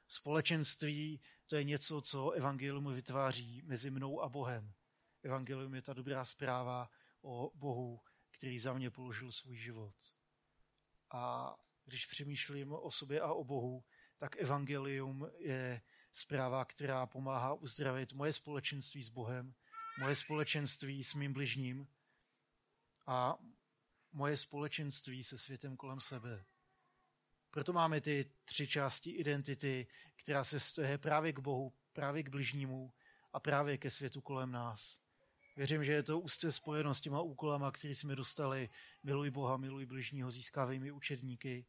Společenství 0.09 1.21
to 1.47 1.57
je 1.57 1.65
něco, 1.65 2.01
co 2.01 2.31
evangelium 2.31 2.95
vytváří 2.95 3.63
mezi 3.65 3.91
mnou 3.91 4.21
a 4.21 4.29
Bohem. 4.29 4.73
Evangelium 5.23 5.75
je 5.75 5.83
ta 5.83 5.93
dobrá 5.93 6.25
zpráva 6.25 6.91
o 7.21 7.53
Bohu, 7.55 8.01
který 8.31 8.59
za 8.59 8.73
mě 8.73 8.91
položil 8.91 9.33
svůj 9.33 9.57
život. 9.57 9.95
A 11.11 11.55
když 11.85 12.07
přemýšlím 12.07 12.73
o 12.73 12.91
sobě 12.91 13.21
a 13.21 13.33
o 13.33 13.45
Bohu, 13.45 13.85
tak 14.19 14.37
evangelium 14.37 15.31
je 15.39 15.83
zpráva, 16.13 16.65
která 16.65 17.07
pomáhá 17.07 17.53
uzdravit 17.53 18.13
moje 18.13 18.33
společenství 18.33 19.03
s 19.03 19.09
Bohem, 19.09 19.55
moje 19.99 20.15
společenství 20.15 21.05
s 21.05 21.15
mým 21.15 21.33
bližním 21.33 21.89
a 23.07 23.39
moje 24.13 24.37
společenství 24.37 25.25
se 25.25 25.39
světem 25.39 25.77
kolem 25.77 26.01
sebe. 26.01 26.45
Proto 27.51 27.73
máme 27.73 28.01
ty 28.01 28.31
tři 28.45 28.69
části 28.69 29.11
identity, 29.11 29.87
která 30.17 30.45
se 30.45 30.59
vztahuje 30.59 30.99
právě 30.99 31.33
k 31.33 31.39
Bohu, 31.39 31.73
právě 31.93 32.23
k 32.23 32.29
bližnímu 32.29 32.93
a 33.33 33.41
právě 33.41 33.79
ke 33.79 33.91
světu 33.91 34.21
kolem 34.21 34.53
nás. 34.53 35.01
Věřím, 35.57 35.85
že 35.85 35.93
je 35.93 36.03
to 36.03 36.21
úzce 36.21 36.53
spojeno 36.53 36.95
s 36.95 37.01
těma 37.01 37.21
úkolama, 37.21 37.73
které 37.73 37.95
jsme 37.95 38.17
dostali. 38.17 38.71
Miluj 39.03 39.31
Boha, 39.31 39.57
miluj 39.57 39.87
bližního, 39.87 40.31
získávej 40.31 40.79
mi 40.79 40.93
učedníky. 40.93 41.67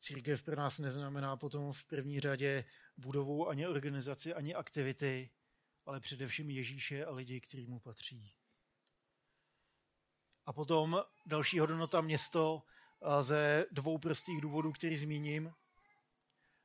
Církev 0.00 0.42
pro 0.42 0.56
nás 0.56 0.78
neznamená 0.78 1.36
potom 1.36 1.72
v 1.72 1.84
první 1.84 2.20
řadě 2.20 2.64
budovu 2.96 3.48
ani 3.48 3.66
organizaci, 3.66 4.34
ani 4.34 4.54
aktivity, 4.54 5.30
ale 5.86 6.00
především 6.00 6.50
Ježíše 6.50 7.04
a 7.04 7.10
lidi, 7.10 7.40
kteří 7.40 7.66
mu 7.66 7.80
patří. 7.80 8.32
A 10.46 10.52
potom 10.52 11.02
další 11.26 11.58
hodnota 11.58 12.00
město 12.00 12.62
ze 13.20 13.66
dvou 13.70 13.98
prostých 13.98 14.40
důvodů, 14.40 14.72
který 14.72 14.96
zmíním. 14.96 15.52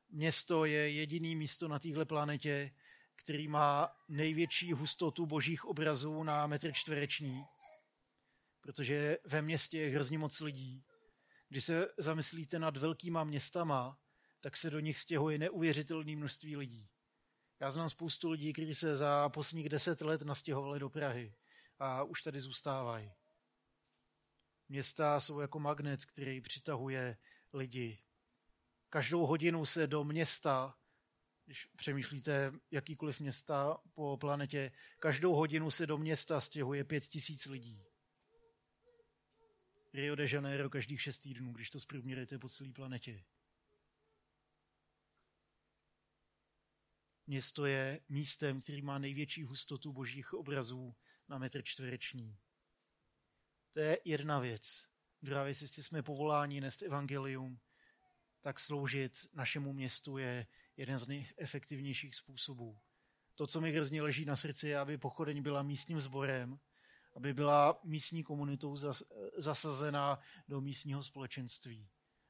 Město 0.08 0.64
je 0.64 0.90
jediný 0.90 1.36
místo 1.36 1.68
na 1.68 1.78
téhle 1.78 2.04
planetě, 2.04 2.74
který 3.16 3.48
má 3.48 3.96
největší 4.08 4.72
hustotu 4.72 5.26
božích 5.26 5.64
obrazů 5.64 6.22
na 6.22 6.46
metr 6.46 6.72
čtvereční, 6.72 7.44
protože 8.60 9.18
ve 9.24 9.42
městě 9.42 9.78
je 9.78 9.90
hrozně 9.90 10.18
moc 10.18 10.40
lidí. 10.40 10.84
Když 11.48 11.64
se 11.64 11.88
zamyslíte 11.98 12.58
nad 12.58 12.76
velkýma 12.76 13.24
městama, 13.24 13.98
tak 14.40 14.56
se 14.56 14.70
do 14.70 14.80
nich 14.80 14.98
stěhuje 14.98 15.38
neuvěřitelné 15.38 16.16
množství 16.16 16.56
lidí. 16.56 16.88
Já 17.60 17.70
znám 17.70 17.88
spoustu 17.88 18.30
lidí, 18.30 18.52
kteří 18.52 18.74
se 18.74 18.96
za 18.96 19.28
posledních 19.28 19.68
deset 19.68 20.00
let 20.00 20.22
nastěhovali 20.22 20.80
do 20.80 20.90
Prahy 20.90 21.34
a 21.78 22.02
už 22.02 22.22
tady 22.22 22.40
zůstávají. 22.40 23.12
Města 24.68 25.20
jsou 25.20 25.40
jako 25.40 25.60
magnet, 25.60 26.04
který 26.04 26.40
přitahuje 26.40 27.16
lidi. 27.52 27.98
Každou 28.90 29.26
hodinu 29.26 29.66
se 29.66 29.86
do 29.86 30.04
města, 30.04 30.78
když 31.46 31.66
přemýšlíte 31.76 32.52
jakýkoliv 32.70 33.20
města 33.20 33.78
po 33.94 34.16
planetě, 34.16 34.72
každou 34.98 35.34
hodinu 35.34 35.70
se 35.70 35.86
do 35.86 35.98
města 35.98 36.40
stěhuje 36.40 36.84
pět 36.84 37.06
tisíc 37.06 37.46
lidí. 37.46 37.84
Rio 39.94 40.14
de 40.14 40.26
Janeiro 40.32 40.70
každých 40.70 41.02
šest 41.02 41.18
týdnů, 41.18 41.52
když 41.52 41.70
to 41.70 41.80
zprůměrujete 41.80 42.38
po 42.38 42.48
celé 42.48 42.72
planetě. 42.72 43.24
Město 47.30 47.66
je 47.66 48.00
místem, 48.08 48.60
který 48.60 48.82
má 48.82 48.98
největší 48.98 49.42
hustotu 49.42 49.92
božích 49.92 50.34
obrazů 50.34 50.94
na 51.28 51.38
metr 51.38 51.62
čtvereční. 51.62 52.38
To 53.72 53.80
je 53.80 53.98
jedna 54.04 54.38
věc. 54.38 54.88
Druhá 55.22 55.42
věc, 55.42 55.62
jestli 55.62 55.82
jsme 55.82 56.02
povoláni 56.02 56.60
nést 56.60 56.82
evangelium, 56.82 57.60
tak 58.40 58.60
sloužit 58.60 59.26
našemu 59.32 59.72
městu 59.72 60.18
je 60.18 60.46
jeden 60.76 60.98
z 60.98 61.06
nejefektivnějších 61.06 62.14
způsobů. 62.14 62.78
To, 63.34 63.46
co 63.46 63.60
mi 63.60 63.72
hrozně 63.72 64.02
leží 64.02 64.24
na 64.24 64.36
srdci, 64.36 64.68
je, 64.68 64.78
aby 64.78 64.98
pochodeň 64.98 65.42
byla 65.42 65.62
místním 65.62 66.00
sborem, 66.00 66.60
aby 67.14 67.34
byla 67.34 67.80
místní 67.84 68.22
komunitou 68.22 68.76
zasazená 69.36 70.18
do 70.48 70.60
místního 70.60 71.02
společenství. 71.02 71.88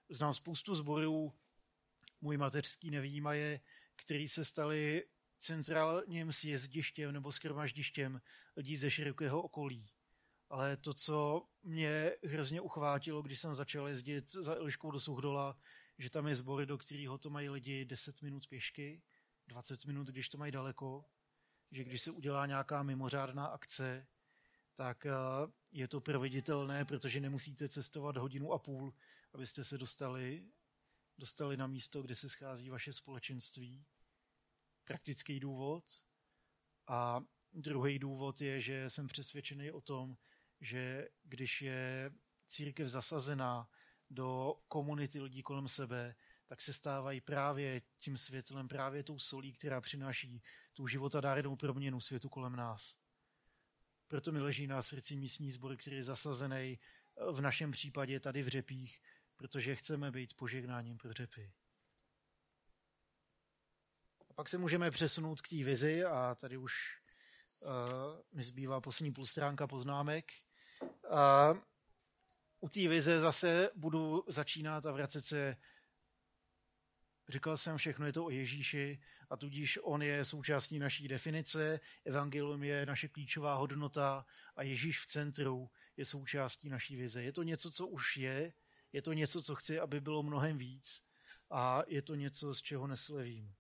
Znám 0.08 0.34
spoustu 0.34 0.74
zborů, 0.74 1.34
můj 2.20 2.36
mateřský 2.36 2.90
nevýjímaje, 2.90 3.60
který 4.00 4.28
se 4.28 4.44
stali 4.44 5.04
centrálním 5.38 6.32
sjezdištěm 6.32 7.12
nebo 7.12 7.32
skromaždištěm 7.32 8.20
lidí 8.56 8.76
ze 8.76 8.90
širokého 8.90 9.42
okolí. 9.42 9.86
Ale 10.50 10.76
to, 10.76 10.94
co 10.94 11.46
mě 11.62 12.12
hrozně 12.24 12.60
uchvátilo, 12.60 13.22
když 13.22 13.40
jsem 13.40 13.54
začal 13.54 13.88
jezdit 13.88 14.32
za 14.32 14.54
Eliškou 14.54 14.90
do 14.90 15.00
Suchdola, 15.00 15.58
že 15.98 16.10
tam 16.10 16.26
je 16.26 16.34
sbory, 16.34 16.66
do 16.66 16.78
kterého 16.78 17.18
to 17.18 17.30
mají 17.30 17.48
lidi 17.48 17.84
10 17.84 18.22
minut 18.22 18.48
pěšky, 18.48 19.02
20 19.46 19.84
minut, 19.84 20.06
když 20.06 20.28
to 20.28 20.38
mají 20.38 20.52
daleko, 20.52 21.04
že 21.70 21.84
když 21.84 22.02
se 22.02 22.10
udělá 22.10 22.46
nějaká 22.46 22.82
mimořádná 22.82 23.46
akce, 23.46 24.06
tak 24.74 25.06
eh, 25.06 25.12
je 25.72 25.88
to 25.88 26.00
proveditelné, 26.00 26.84
protože 26.84 27.20
nemusíte 27.20 27.68
cestovat 27.68 28.16
hodinu 28.16 28.52
a 28.52 28.58
půl, 28.58 28.94
abyste 29.32 29.64
se 29.64 29.78
dostali, 29.78 30.44
dostali 31.20 31.56
na 31.56 31.66
místo, 31.66 32.02
kde 32.02 32.14
se 32.14 32.28
schází 32.28 32.70
vaše 32.70 32.92
společenství. 32.92 33.84
Praktický 34.84 35.40
důvod. 35.40 35.84
A 36.86 37.20
druhý 37.52 37.98
důvod 37.98 38.40
je, 38.40 38.60
že 38.60 38.90
jsem 38.90 39.06
přesvědčený 39.06 39.70
o 39.70 39.80
tom, 39.80 40.16
že 40.60 41.08
když 41.22 41.62
je 41.62 42.10
církev 42.48 42.88
zasazená 42.88 43.68
do 44.10 44.54
komunity 44.68 45.20
lidí 45.20 45.42
kolem 45.42 45.68
sebe, 45.68 46.14
tak 46.46 46.60
se 46.60 46.72
stávají 46.72 47.20
právě 47.20 47.82
tím 47.98 48.16
světlem, 48.16 48.68
právě 48.68 49.02
tou 49.02 49.18
solí, 49.18 49.52
která 49.52 49.80
přináší 49.80 50.42
tu 50.74 50.86
životadárnou 50.86 51.56
proměnu 51.56 52.00
světu 52.00 52.28
kolem 52.28 52.56
nás. 52.56 52.96
Proto 54.08 54.32
mi 54.32 54.40
leží 54.40 54.66
na 54.66 54.82
srdci 54.82 55.16
místní 55.16 55.52
sbor, 55.52 55.76
který 55.76 55.96
je 55.96 56.02
zasazený 56.02 56.78
v 57.32 57.40
našem 57.40 57.70
případě 57.70 58.20
tady 58.20 58.42
v 58.42 58.48
Řepích, 58.48 59.00
protože 59.40 59.76
chceme 59.76 60.10
být 60.10 60.34
požehnáním 60.34 60.98
pro 60.98 61.12
Řepy. 61.12 61.52
A 64.30 64.32
pak 64.34 64.48
se 64.48 64.58
můžeme 64.58 64.90
přesunout 64.90 65.40
k 65.40 65.48
té 65.48 65.56
vizi 65.56 66.04
a 66.04 66.34
tady 66.34 66.56
už 66.56 66.74
uh, 67.60 67.70
mi 68.32 68.42
zbývá 68.42 68.80
poslední 68.80 69.12
půl 69.12 69.26
stránka 69.26 69.66
poznámek. 69.66 70.32
Uh, 70.82 71.58
u 72.60 72.68
té 72.68 72.88
vize 72.88 73.20
zase 73.20 73.70
budu 73.74 74.24
začínat 74.28 74.86
a 74.86 74.92
vracet 74.92 75.26
se 75.26 75.56
Říkal 77.28 77.56
jsem, 77.56 77.76
všechno 77.76 78.06
je 78.06 78.12
to 78.12 78.24
o 78.24 78.30
Ježíši 78.30 79.00
a 79.30 79.36
tudíž 79.36 79.78
on 79.82 80.02
je 80.02 80.24
součástí 80.24 80.78
naší 80.78 81.08
definice, 81.08 81.80
evangelium 82.04 82.62
je 82.62 82.86
naše 82.86 83.08
klíčová 83.08 83.54
hodnota 83.54 84.26
a 84.56 84.62
Ježíš 84.62 85.00
v 85.00 85.06
centru 85.06 85.70
je 85.96 86.04
součástí 86.04 86.68
naší 86.68 86.96
vize. 86.96 87.22
Je 87.22 87.32
to 87.32 87.42
něco, 87.42 87.70
co 87.70 87.86
už 87.86 88.16
je, 88.16 88.52
je 88.92 89.02
to 89.02 89.12
něco, 89.12 89.42
co 89.42 89.54
chci, 89.54 89.80
aby 89.80 90.00
bylo 90.00 90.22
mnohem 90.22 90.56
víc 90.56 91.04
a 91.50 91.82
je 91.86 92.02
to 92.02 92.14
něco, 92.14 92.54
z 92.54 92.62
čeho 92.62 92.86
neslevím. 92.86 93.54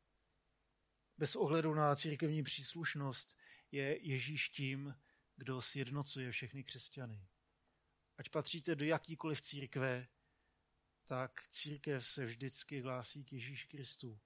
Bez 1.18 1.36
ohledu 1.36 1.74
na 1.74 1.96
církevní 1.96 2.42
příslušnost 2.42 3.38
je 3.72 4.06
Ježíš 4.06 4.48
tím, 4.48 4.94
kdo 5.36 5.62
sjednocuje 5.62 6.32
všechny 6.32 6.64
křesťany. 6.64 7.26
Ať 8.16 8.28
patříte 8.28 8.74
do 8.74 8.84
jakýkoliv 8.84 9.40
církve, 9.40 10.08
tak 11.04 11.48
církev 11.50 12.08
se 12.08 12.26
vždycky 12.26 12.80
hlásí 12.80 13.24
k 13.24 13.32
Ježíši 13.32 13.68
Kristu. 13.68 14.20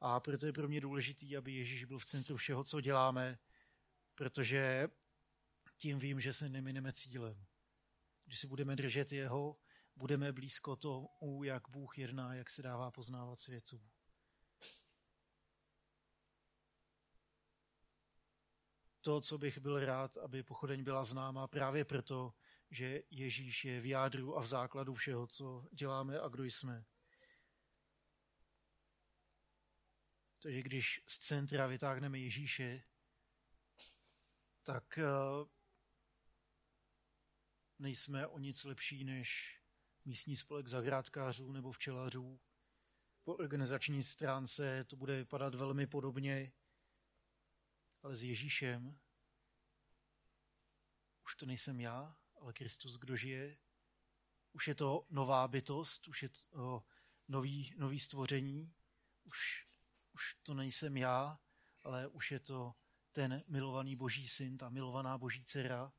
A 0.00 0.20
proto 0.20 0.46
je 0.46 0.52
pro 0.52 0.68
mě 0.68 0.80
důležitý, 0.80 1.36
aby 1.36 1.52
Ježíš 1.52 1.84
byl 1.84 1.98
v 1.98 2.04
centru 2.04 2.36
všeho, 2.36 2.64
co 2.64 2.80
děláme, 2.80 3.38
protože 4.14 4.88
tím 5.76 5.98
vím, 5.98 6.20
že 6.20 6.32
se 6.32 6.48
nemineme 6.48 6.92
cílem. 6.92 7.46
Když 8.24 8.38
si 8.38 8.46
budeme 8.46 8.76
držet 8.76 9.12
jeho, 9.12 9.60
budeme 9.96 10.32
blízko 10.32 10.76
tomu, 10.76 11.44
jak 11.44 11.68
Bůh 11.68 11.98
jedná, 11.98 12.34
jak 12.34 12.50
se 12.50 12.62
dává 12.62 12.90
poznávat 12.90 13.40
světu. 13.40 13.82
To, 19.00 19.20
co 19.20 19.38
bych 19.38 19.58
byl 19.58 19.84
rád, 19.84 20.16
aby 20.16 20.42
pochodeň 20.42 20.84
byla 20.84 21.04
známa 21.04 21.46
právě 21.48 21.84
proto, 21.84 22.34
že 22.70 23.02
Ježíš 23.10 23.64
je 23.64 23.80
v 23.80 23.86
jádru 23.86 24.36
a 24.36 24.40
v 24.40 24.46
základu 24.46 24.94
všeho, 24.94 25.26
co 25.26 25.68
děláme 25.72 26.20
a 26.20 26.28
kdo 26.28 26.44
jsme. 26.44 26.84
Takže 30.42 30.62
když 30.62 31.02
z 31.06 31.18
centra 31.18 31.66
vytáhneme 31.66 32.18
Ježíše, 32.18 32.82
tak 34.62 34.98
eh, 34.98 35.04
nejsme 37.78 38.26
o 38.26 38.38
nic 38.38 38.64
lepší 38.64 39.04
než 39.04 39.55
místní 40.06 40.36
spolek 40.36 40.66
zahrádkářů 40.66 41.52
nebo 41.52 41.72
včelařů. 41.72 42.40
Po 43.24 43.34
organizační 43.34 44.02
stránce 44.02 44.84
to 44.84 44.96
bude 44.96 45.16
vypadat 45.16 45.54
velmi 45.54 45.86
podobně, 45.86 46.52
ale 48.02 48.14
s 48.14 48.22
Ježíšem 48.22 48.98
už 51.24 51.34
to 51.34 51.46
nejsem 51.46 51.80
já, 51.80 52.16
ale 52.40 52.52
Kristus, 52.52 52.96
kdo 52.98 53.16
žije. 53.16 53.58
Už 54.52 54.68
je 54.68 54.74
to 54.74 55.06
nová 55.10 55.48
bytost, 55.48 56.08
už 56.08 56.22
je 56.22 56.28
to 56.28 56.84
nový, 57.28 57.74
nový 57.76 58.00
stvoření. 58.00 58.74
Už, 59.24 59.64
už 60.12 60.34
to 60.42 60.54
nejsem 60.54 60.96
já, 60.96 61.40
ale 61.84 62.08
už 62.08 62.30
je 62.30 62.40
to 62.40 62.74
ten 63.12 63.44
milovaný 63.48 63.96
boží 63.96 64.28
syn, 64.28 64.58
ta 64.58 64.68
milovaná 64.68 65.18
boží 65.18 65.44
dcera, 65.44 65.92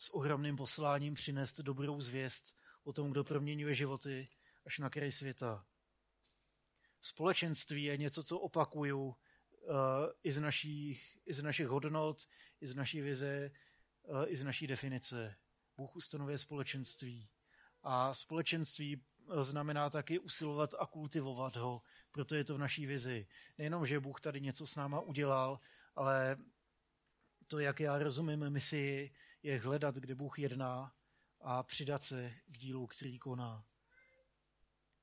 s 0.00 0.14
ohromným 0.14 0.56
posláním 0.56 1.14
přinést 1.14 1.60
dobrou 1.60 2.00
zvěst 2.00 2.56
o 2.84 2.92
tom, 2.92 3.10
kdo 3.10 3.24
proměňuje 3.24 3.74
životy 3.74 4.28
až 4.66 4.78
na 4.78 4.90
kraj 4.90 5.12
světa. 5.12 5.66
Společenství 7.00 7.84
je 7.84 7.96
něco, 7.96 8.24
co 8.24 8.38
opakuju 8.38 9.06
uh, 9.06 9.16
i, 10.22 10.32
z 10.32 10.40
našich, 10.40 11.18
i 11.26 11.32
z 11.34 11.42
našich 11.42 11.66
hodnot, 11.66 12.26
i 12.60 12.66
z 12.66 12.74
naší 12.74 13.00
vize, 13.00 13.50
uh, 14.02 14.24
i 14.26 14.36
z 14.36 14.44
naší 14.44 14.66
definice. 14.66 15.36
Bůh 15.76 15.96
ustanovuje 15.96 16.38
společenství. 16.38 17.28
A 17.82 18.14
společenství 18.14 19.02
znamená 19.40 19.90
taky 19.90 20.18
usilovat 20.18 20.74
a 20.78 20.86
kultivovat 20.86 21.56
ho, 21.56 21.82
proto 22.10 22.34
je 22.34 22.44
to 22.44 22.54
v 22.54 22.58
naší 22.58 22.86
vizi. 22.86 23.26
Nejenom, 23.58 23.86
že 23.86 24.00
Bůh 24.00 24.20
tady 24.20 24.40
něco 24.40 24.66
s 24.66 24.76
náma 24.76 25.00
udělal, 25.00 25.58
ale 25.94 26.36
to, 27.46 27.58
jak 27.58 27.80
já 27.80 27.98
rozumím 27.98 28.50
misi, 28.50 29.10
je 29.42 29.60
hledat, 29.60 29.96
kde 29.96 30.14
Bůh 30.14 30.38
jedná 30.38 30.94
a 31.40 31.62
přidat 31.62 32.02
se 32.02 32.34
k 32.46 32.58
dílu, 32.58 32.86
který 32.86 33.18
koná. 33.18 33.66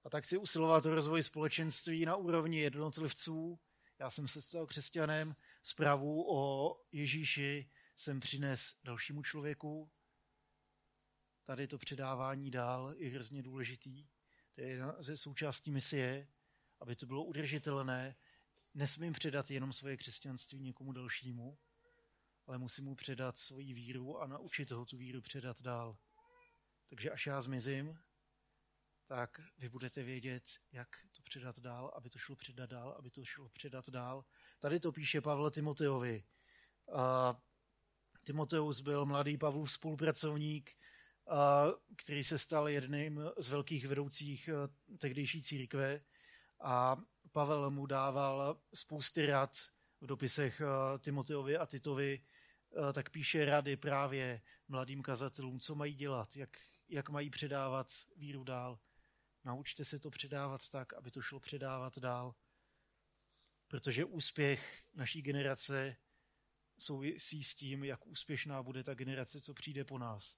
A 0.04 0.10
tak 0.10 0.24
chci 0.24 0.38
usilovat 0.38 0.86
o 0.86 0.96
rozvoj 0.96 1.24
společenství 1.24 2.06
na 2.06 2.16
úrovni 2.16 2.60
jednotlivců. 2.60 3.60
Já 4.00 4.10
jsem 4.10 4.28
se 4.28 4.42
stal 4.42 4.66
křesťanem, 4.66 5.36
zprávu 5.64 6.36
o 6.36 6.82
Ježíši 6.92 7.70
jsem 7.96 8.20
přines 8.20 8.76
dalšímu 8.84 9.24
člověku. 9.24 9.92
Tady 11.44 11.68
to 11.68 11.78
předávání 11.78 12.52
dál 12.52 12.94
je 12.98 13.12
hrozně 13.12 13.44
důležitý. 13.44 14.08
To 14.56 14.62
je 14.62 14.68
jedna 14.68 14.96
ze 15.00 15.18
součástí 15.18 15.72
misie, 15.72 16.28
aby 16.80 16.96
to 16.96 17.06
bylo 17.06 17.24
udržitelné. 17.24 18.16
Nesmím 18.74 19.14
předat 19.14 19.52
jenom 19.52 19.74
svoje 19.74 19.98
křesťanství 19.98 20.60
někomu 20.60 20.92
dalšímu, 20.92 21.58
ale 22.48 22.58
musím 22.58 22.86
mu 22.86 22.96
předat 22.96 23.40
svoji 23.40 23.74
víru 23.74 24.22
a 24.22 24.28
naučit 24.28 24.72
ho 24.72 24.86
tu 24.86 24.98
víru 24.98 25.22
předat 25.22 25.62
dál. 25.62 25.98
Takže 26.90 27.12
až 27.12 27.28
já 27.28 27.42
zmizím, 27.42 28.00
tak 29.08 29.42
vy 29.58 29.70
budete 29.70 30.04
vědět, 30.04 30.44
jak 30.72 30.88
to 31.16 31.22
předat 31.24 31.60
dál, 31.60 31.94
aby 31.96 32.10
to 32.10 32.20
šlo 32.20 32.36
předat 32.36 32.70
dál, 32.70 32.96
aby 33.00 33.10
to 33.12 33.26
šlo 33.26 33.50
předat 33.50 33.90
dál. 33.90 34.26
Tady 34.60 34.80
to 34.80 34.92
píše 34.92 35.22
Pavel 35.22 35.52
Timoteovi. 35.52 36.24
A 36.94 37.36
Timoteus 38.24 38.82
byl 38.82 39.06
mladý 39.06 39.38
Pavlův 39.38 39.72
spolupracovník, 39.72 40.72
a, 41.28 41.66
který 41.98 42.24
se 42.24 42.40
stal 42.40 42.70
jedním 42.70 43.22
z 43.38 43.50
velkých 43.50 43.88
vedoucích 43.88 44.50
tehdejší 44.98 45.44
církve 45.44 46.02
a 46.62 46.98
Pavel 47.32 47.72
mu 47.72 47.86
dával 47.86 48.62
spousty 48.74 49.26
rad 49.26 49.58
v 50.02 50.06
dopisech 50.06 50.62
Timoteovi 51.00 51.58
a 51.58 51.66
Titovi, 51.66 52.22
tak 52.94 53.10
píše 53.10 53.46
rady 53.46 53.78
právě 53.78 54.42
mladým 54.68 55.04
kazatelům, 55.04 55.60
co 55.60 55.76
mají 55.76 55.94
dělat, 55.94 56.38
jak, 56.38 56.58
jak 56.90 57.10
mají 57.10 57.30
předávat 57.30 57.88
víru 58.16 58.44
dál. 58.44 58.80
Naučte 59.44 59.86
se 59.86 60.00
to 60.00 60.10
předávat 60.10 60.70
tak, 60.70 60.94
aby 60.94 61.12
to 61.12 61.22
šlo 61.22 61.40
předávat 61.40 61.98
dál. 61.98 62.36
Protože 63.68 64.06
úspěch 64.06 64.86
naší 64.94 65.22
generace 65.22 65.96
souvisí 66.80 67.44
s 67.44 67.56
tím, 67.56 67.84
jak 67.84 68.08
úspěšná 68.08 68.64
bude 68.64 68.84
ta 68.84 68.94
generace, 68.94 69.42
co 69.42 69.54
přijde 69.54 69.86
po 69.86 69.98
nás. 69.98 70.38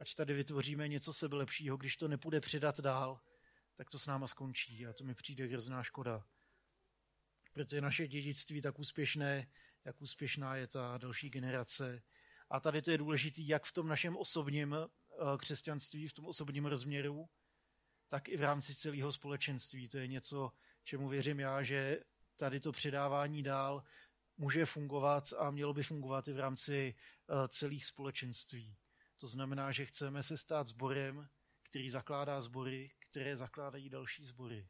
Ať 0.00 0.14
tady 0.14 0.34
vytvoříme 0.34 0.88
něco 0.88 1.12
sebe 1.12 1.36
lepšího, 1.36 1.76
když 1.76 1.96
to 1.96 2.08
nepůjde 2.08 2.40
předat 2.40 2.80
dál, 2.80 3.20
tak 3.74 3.90
to 3.90 3.98
s 3.98 4.06
náma 4.06 4.26
skončí 4.26 4.86
a 4.86 4.92
to 4.92 5.04
mi 5.04 5.14
přijde 5.14 5.46
hrozná 5.46 5.82
škoda. 5.82 6.26
Proto 7.52 7.74
je 7.74 7.80
naše 7.80 8.08
dědictví 8.08 8.62
tak 8.62 8.78
úspěšné, 8.78 9.46
jak 9.86 10.02
úspěšná 10.02 10.56
je 10.56 10.66
ta 10.66 10.98
další 10.98 11.30
generace 11.30 12.02
A 12.50 12.60
tady 12.60 12.82
to 12.82 12.90
je 12.90 12.98
důležité 12.98 13.42
jak 13.44 13.64
v 13.64 13.72
tom 13.72 13.88
našem 13.88 14.16
osobním 14.16 14.74
eh, 14.74 14.86
křesťanství, 15.38 16.08
v 16.08 16.12
tom 16.12 16.26
osobním 16.26 16.66
rozměru, 16.66 17.28
tak 18.08 18.28
i 18.28 18.36
v 18.36 18.40
rámci 18.40 18.74
celého 18.74 19.12
společenství. 19.12 19.88
To 19.88 19.98
je 19.98 20.06
něco, 20.06 20.52
čemu 20.84 21.08
věřím 21.08 21.40
já, 21.40 21.62
že 21.62 22.00
tady 22.36 22.60
to 22.60 22.72
předávání 22.72 23.42
dál 23.42 23.82
může 24.36 24.66
fungovat 24.66 25.32
a 25.38 25.50
mělo 25.50 25.74
by 25.74 25.82
fungovat 25.82 26.28
i 26.28 26.32
v 26.32 26.38
rámci 26.38 26.94
eh, 26.94 27.48
celých 27.48 27.86
společenství. 27.86 28.76
To 29.20 29.26
znamená, 29.26 29.72
že 29.72 29.86
chceme 29.86 30.22
se 30.22 30.36
stát 30.36 30.66
sborem, 30.66 31.28
který 31.62 31.90
zakládá 31.90 32.40
sbory, 32.40 32.90
které 33.10 33.36
zakládají 33.36 33.90
další 33.90 34.24
sbory. 34.24 34.68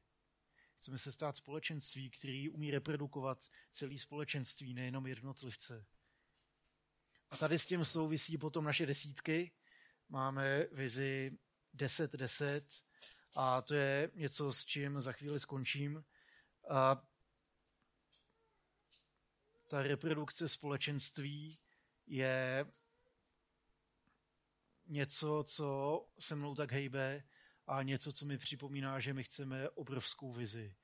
Chceme 0.79 0.99
se 0.99 1.13
stát 1.13 1.37
společenství, 1.37 2.11
který 2.11 2.49
umí 2.49 2.71
reprodukovat 2.71 3.47
celý 3.73 3.99
společenství, 3.99 4.75
nejenom 4.75 5.07
jednotlivce. 5.07 5.87
A 7.31 7.37
tady 7.37 7.59
s 7.59 7.67
tím 7.67 7.85
souvisí 7.85 8.39
potom 8.39 8.65
naše 8.65 8.87
desítky. 8.87 9.53
Máme 10.09 10.67
vizi 10.73 11.39
10-10 11.75 12.83
a 13.35 13.63
to 13.63 13.75
je 13.75 14.11
něco, 14.15 14.53
s 14.53 14.65
čím 14.65 15.01
za 15.01 15.13
chvíli 15.13 15.41
skončím. 15.41 16.05
A 16.71 17.09
ta 19.69 19.83
reprodukce 19.83 20.49
společenství 20.49 21.59
je 22.07 22.67
něco, 24.87 25.45
co 25.47 26.01
se 26.19 26.35
mnou 26.35 26.55
tak 26.55 26.73
hejbe 26.73 27.25
a 27.67 27.83
něco, 27.83 28.13
co 28.13 28.27
mi 28.27 28.39
připomíná, 28.39 29.01
že 29.01 29.15
my 29.15 29.25
chceme 29.25 29.71
obrovskou 29.71 30.33
vizi. 30.33 30.75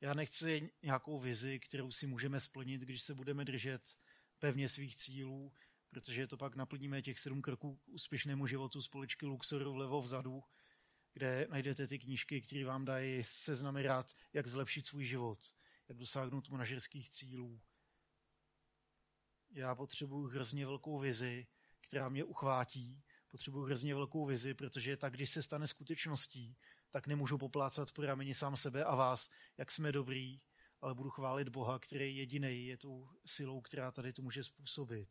Já 0.00 0.14
nechci 0.14 0.70
nějakou 0.82 1.18
vizi, 1.18 1.60
kterou 1.60 1.90
si 1.90 2.06
můžeme 2.06 2.40
splnit, 2.40 2.80
když 2.80 3.02
se 3.02 3.14
budeme 3.14 3.44
držet 3.44 3.98
pevně 4.38 4.68
svých 4.68 4.96
cílů, 4.96 5.52
protože 5.90 6.26
to 6.26 6.36
pak 6.36 6.56
naplníme 6.56 7.02
těch 7.02 7.18
sedm 7.18 7.42
kroků 7.42 7.76
k 7.76 7.88
úspěšnému 7.88 8.46
životu 8.46 8.82
z 8.82 8.88
poličky 8.88 9.26
Luxoru 9.26 9.72
vlevo 9.72 10.02
vzadu, 10.02 10.42
kde 11.12 11.46
najdete 11.50 11.86
ty 11.86 11.98
knížky, 11.98 12.42
které 12.42 12.64
vám 12.64 12.84
dají 12.84 13.24
seznamy 13.24 13.82
rád, 13.82 14.14
jak 14.32 14.46
zlepšit 14.46 14.86
svůj 14.86 15.04
život, 15.04 15.38
jak 15.88 15.98
dosáhnout 15.98 16.48
manažerských 16.48 17.10
cílů. 17.10 17.60
Já 19.50 19.74
potřebuji 19.74 20.26
hrozně 20.26 20.66
velkou 20.66 20.98
vizi, 20.98 21.46
která 21.80 22.08
mě 22.08 22.24
uchvátí 22.24 23.02
potřebuji 23.30 23.64
hrozně 23.64 23.94
velkou 23.94 24.26
vizi, 24.26 24.54
protože 24.54 24.96
tak, 24.96 25.12
když 25.12 25.30
se 25.30 25.42
stane 25.42 25.66
skutečností, 25.66 26.56
tak 26.90 27.06
nemůžu 27.06 27.38
poplácat 27.38 27.92
po 27.92 28.02
rameni 28.02 28.34
sám 28.34 28.56
sebe 28.56 28.84
a 28.84 28.94
vás, 28.94 29.30
jak 29.56 29.72
jsme 29.72 29.92
dobrý, 29.92 30.40
ale 30.80 30.94
budu 30.94 31.10
chválit 31.10 31.48
Boha, 31.48 31.78
který 31.78 32.16
jediný 32.16 32.66
je 32.66 32.76
tou 32.76 33.08
silou, 33.26 33.60
která 33.60 33.90
tady 33.90 34.12
to 34.12 34.22
může 34.22 34.44
způsobit. 34.44 35.08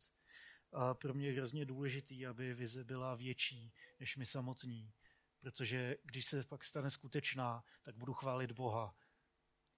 A 0.71 0.93
pro 0.93 1.13
mě 1.13 1.27
je 1.27 1.34
hrozně 1.34 1.65
důležitý, 1.65 2.27
aby 2.27 2.53
vize 2.53 2.84
byla 2.84 3.15
větší 3.15 3.73
než 3.99 4.17
my 4.17 4.25
samotní, 4.25 4.93
protože 5.39 5.97
když 6.03 6.25
se 6.25 6.43
pak 6.43 6.63
stane 6.63 6.89
skutečná, 6.89 7.63
tak 7.82 7.97
budu 7.97 8.13
chválit 8.13 8.51
Boha. 8.51 8.95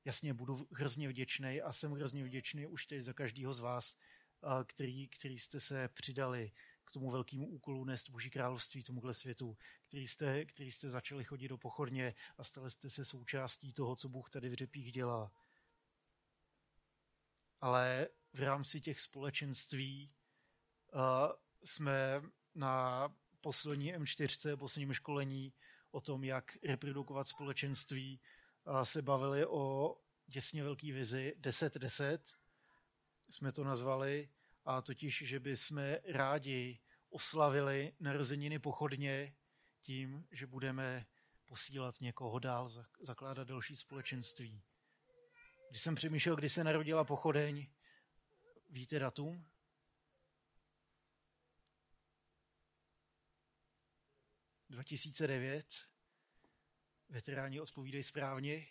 Jasně, 0.06 0.34
budu 0.34 0.68
hrozně 0.72 1.10
vděčný 1.10 1.62
a 1.62 1.72
jsem 1.72 1.92
hrozně 1.92 2.24
vděčný 2.24 2.68
už 2.68 2.86
teď 2.86 3.02
za 3.02 3.14
každého 3.14 3.54
z 3.54 3.60
vás, 3.60 3.96
který, 4.66 5.08
který 5.08 5.40
jste 5.40 5.60
se 5.60 5.88
přidali 5.88 6.52
k 6.92 6.94
tomu 6.94 7.12
velkému 7.12 7.48
úkolu 7.48 7.86
nést 7.86 8.10
Boží 8.10 8.30
království 8.30 8.84
tomuhle 8.84 9.14
světu, 9.14 9.58
který 9.88 10.08
jste, 10.08 10.46
který 10.46 10.72
jste 10.72 10.90
začali 10.90 11.24
chodit 11.24 11.48
do 11.48 11.58
pochodně 11.58 12.14
a 12.38 12.44
stali 12.44 12.72
jste 12.72 12.90
se 12.90 13.06
součástí 13.06 13.74
toho, 13.74 13.96
co 13.96 14.10
Bůh 14.10 14.30
tady 14.30 14.50
v 14.50 14.54
řepích 14.54 14.92
dělá. 14.92 15.32
Ale 17.62 18.08
v 18.34 18.40
rámci 18.40 18.82
těch 18.82 19.02
společenství 19.02 20.12
uh, 20.94 21.02
jsme 21.64 22.22
na 22.56 23.08
poslední 23.42 23.96
M4, 23.96 24.58
posledním 24.58 24.94
školení 24.94 25.54
o 25.92 26.02
tom, 26.02 26.24
jak 26.24 26.58
reprodukovat 26.64 27.28
společenství, 27.28 28.22
uh, 28.68 28.82
se 28.82 29.02
bavili 29.02 29.46
o 29.46 29.96
děsně 30.28 30.64
velký 30.64 30.92
vizi 30.92 31.36
10-10, 31.40 32.20
jsme 33.30 33.52
to 33.52 33.64
nazvali, 33.64 34.30
a 34.66 34.82
totiž, 34.82 35.24
že 35.26 35.40
by 35.40 35.58
jsme 35.58 36.00
rádi 36.06 36.80
oslavili 37.10 37.94
narozeniny 38.00 38.60
pochodně 38.60 39.36
tím, 39.80 40.28
že 40.32 40.48
budeme 40.48 41.06
posílat 41.46 42.02
někoho 42.02 42.40
dál, 42.40 42.68
zakládat 43.00 43.48
další 43.48 43.76
společenství. 43.76 44.64
Když 45.70 45.82
jsem 45.82 45.96
přemýšlel, 45.96 46.36
kdy 46.36 46.50
se 46.50 46.64
narodila 46.64 47.04
pochodeň, 47.04 47.68
víte 48.70 49.00
datum? 49.00 49.48
...2009. 54.70 55.86
Veteráni 57.10 57.62
odpovídají 57.62 58.04
správně. 58.04 58.68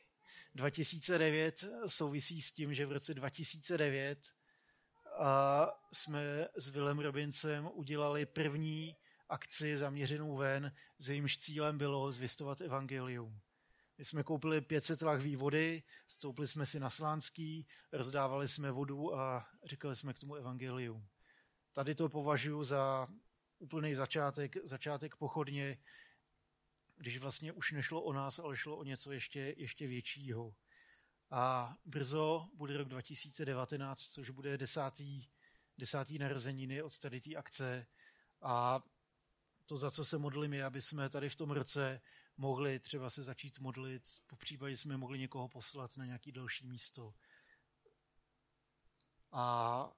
2009 0.54 1.64
souvisí 1.86 2.42
s 2.42 2.52
tím, 2.52 2.74
že 2.74 2.86
v 2.86 2.92
roce 2.92 3.14
2009 3.14 4.34
a 5.20 5.66
jsme 5.92 6.48
s 6.56 6.68
Willem 6.68 6.98
Robincem 6.98 7.70
udělali 7.74 8.26
první 8.26 8.96
akci 9.28 9.76
zaměřenou 9.76 10.36
ven, 10.36 10.72
s 10.98 11.10
jejímž 11.10 11.38
cílem 11.38 11.78
bylo 11.78 12.12
zvěstovat 12.12 12.60
evangelium. 12.60 13.40
My 13.98 14.04
jsme 14.04 14.22
koupili 14.22 14.60
500 14.60 15.02
lahví 15.02 15.36
vody, 15.36 15.82
stoupili 16.08 16.48
jsme 16.48 16.66
si 16.66 16.80
na 16.80 16.90
Slánský, 16.90 17.66
rozdávali 17.92 18.48
jsme 18.48 18.70
vodu 18.70 19.14
a 19.14 19.48
říkali 19.64 19.96
jsme 19.96 20.14
k 20.14 20.18
tomu 20.18 20.34
evangelium. 20.34 21.06
Tady 21.72 21.94
to 21.94 22.08
považuji 22.08 22.64
za 22.64 23.08
úplný 23.58 23.94
začátek, 23.94 24.56
začátek 24.66 25.16
pochodně, 25.16 25.78
když 26.96 27.18
vlastně 27.18 27.52
už 27.52 27.72
nešlo 27.72 28.02
o 28.02 28.12
nás, 28.12 28.38
ale 28.38 28.56
šlo 28.56 28.76
o 28.76 28.84
něco 28.84 29.12
ještě, 29.12 29.54
ještě 29.56 29.86
většího. 29.86 30.54
A 31.30 31.76
brzo 31.84 32.48
bude 32.54 32.76
rok 32.76 32.88
2019, 32.88 34.00
což 34.00 34.30
bude 34.30 34.58
desátý, 34.58 35.28
desátý 35.78 36.18
narozeniny 36.18 36.82
od 36.82 36.98
tady 36.98 37.20
té 37.20 37.34
akce. 37.34 37.86
A 38.42 38.82
to, 39.66 39.76
za 39.76 39.90
co 39.90 40.04
se 40.04 40.18
modlím, 40.18 40.52
je, 40.52 40.64
aby 40.64 40.82
jsme 40.82 41.08
tady 41.08 41.28
v 41.28 41.36
tom 41.36 41.50
roce 41.50 42.00
mohli 42.36 42.78
třeba 42.78 43.10
se 43.10 43.22
začít 43.22 43.58
modlit, 43.58 44.02
po 44.26 44.36
případě 44.36 44.76
jsme 44.76 44.96
mohli 44.96 45.18
někoho 45.18 45.48
poslat 45.48 45.96
na 45.96 46.04
nějaký 46.04 46.32
další 46.32 46.66
místo. 46.66 47.14
A 49.32 49.92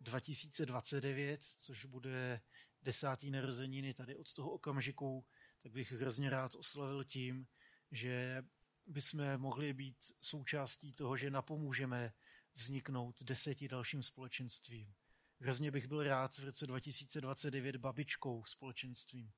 2029, 0.00 1.44
což 1.44 1.84
bude 1.84 2.40
desátý 2.82 3.30
narozeniny 3.30 3.94
tady 3.94 4.16
od 4.16 4.34
toho 4.34 4.50
okamžiku, 4.50 5.26
tak 5.62 5.72
bych 5.72 5.92
hrozně 5.92 6.30
rád 6.30 6.54
oslavil 6.54 7.04
tím, 7.04 7.46
že 7.90 8.44
bychom 8.86 9.38
mohli 9.38 9.72
být 9.72 9.96
součástí 10.20 10.92
toho, 10.92 11.16
že 11.16 11.30
napomůžeme 11.30 12.12
vzniknout 12.54 13.22
deseti 13.22 13.68
dalším 13.68 14.02
společenstvím. 14.02 14.94
Hrozně 15.40 15.70
bych 15.70 15.86
byl 15.86 16.02
rád 16.02 16.38
v 16.38 16.44
roce 16.44 16.66
2029 16.66 17.76
babičkou 17.76 18.44
společenstvím. 18.44 19.32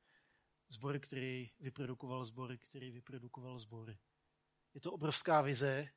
Zbor, 0.68 0.98
který 0.98 1.50
vyprodukoval 1.60 2.24
zbory, 2.24 2.58
který 2.58 2.90
vyprodukoval 2.90 3.58
zbory. 3.58 3.98
Je 4.74 4.80
to 4.80 4.92
obrovská 4.92 5.42
vize. 5.42 5.88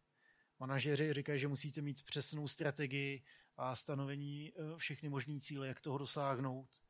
Manažeři 0.60 1.14
říkají, 1.14 1.40
že 1.40 1.48
musíte 1.48 1.82
mít 1.82 2.04
přesnou 2.04 2.48
strategii 2.48 3.24
a 3.58 3.76
stanovení 3.76 4.54
eh, 4.56 4.78
všechny 4.78 5.10
možný 5.10 5.42
cíle, 5.42 5.68
jak 5.68 5.82
toho 5.82 5.98
dosáhnout. 5.98 6.82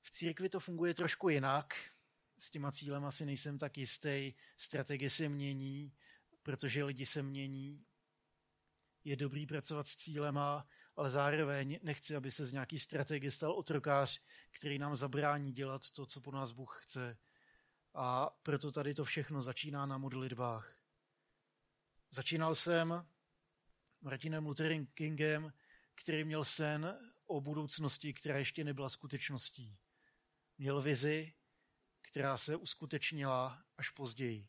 V 0.00 0.10
církvi 0.10 0.48
to 0.48 0.60
funguje 0.60 0.94
trošku 0.94 1.28
jinak 1.28 1.74
s 2.38 2.50
těma 2.50 2.72
cílem 2.72 3.04
asi 3.04 3.26
nejsem 3.26 3.58
tak 3.58 3.78
jistý. 3.78 4.34
Strategie 4.56 5.10
se 5.10 5.28
mění, 5.28 5.92
protože 6.42 6.84
lidi 6.84 7.06
se 7.06 7.22
mění. 7.22 7.84
Je 9.04 9.16
dobrý 9.16 9.46
pracovat 9.46 9.88
s 9.88 9.96
cílema, 9.96 10.66
ale 10.96 11.10
zároveň 11.10 11.78
nechci, 11.82 12.16
aby 12.16 12.30
se 12.30 12.46
z 12.46 12.52
nějaký 12.52 12.78
strategie 12.78 13.30
stal 13.30 13.52
otrokář, 13.52 14.20
který 14.50 14.78
nám 14.78 14.96
zabrání 14.96 15.52
dělat 15.52 15.90
to, 15.90 16.06
co 16.06 16.20
po 16.20 16.30
nás 16.30 16.52
Bůh 16.52 16.80
chce. 16.82 17.18
A 17.94 18.38
proto 18.42 18.72
tady 18.72 18.94
to 18.94 19.04
všechno 19.04 19.42
začíná 19.42 19.86
na 19.86 19.98
modlitbách. 19.98 20.76
Začínal 22.10 22.54
jsem 22.54 23.06
Martinem 24.00 24.46
Luther 24.46 24.86
Kingem, 24.86 25.52
který 25.94 26.24
měl 26.24 26.44
sen 26.44 26.98
o 27.26 27.40
budoucnosti, 27.40 28.14
která 28.14 28.38
ještě 28.38 28.64
nebyla 28.64 28.88
skutečností. 28.88 29.78
Měl 30.58 30.82
vizi, 30.82 31.32
která 32.14 32.36
se 32.36 32.56
uskutečnila 32.56 33.64
až 33.76 33.90
později. 33.90 34.48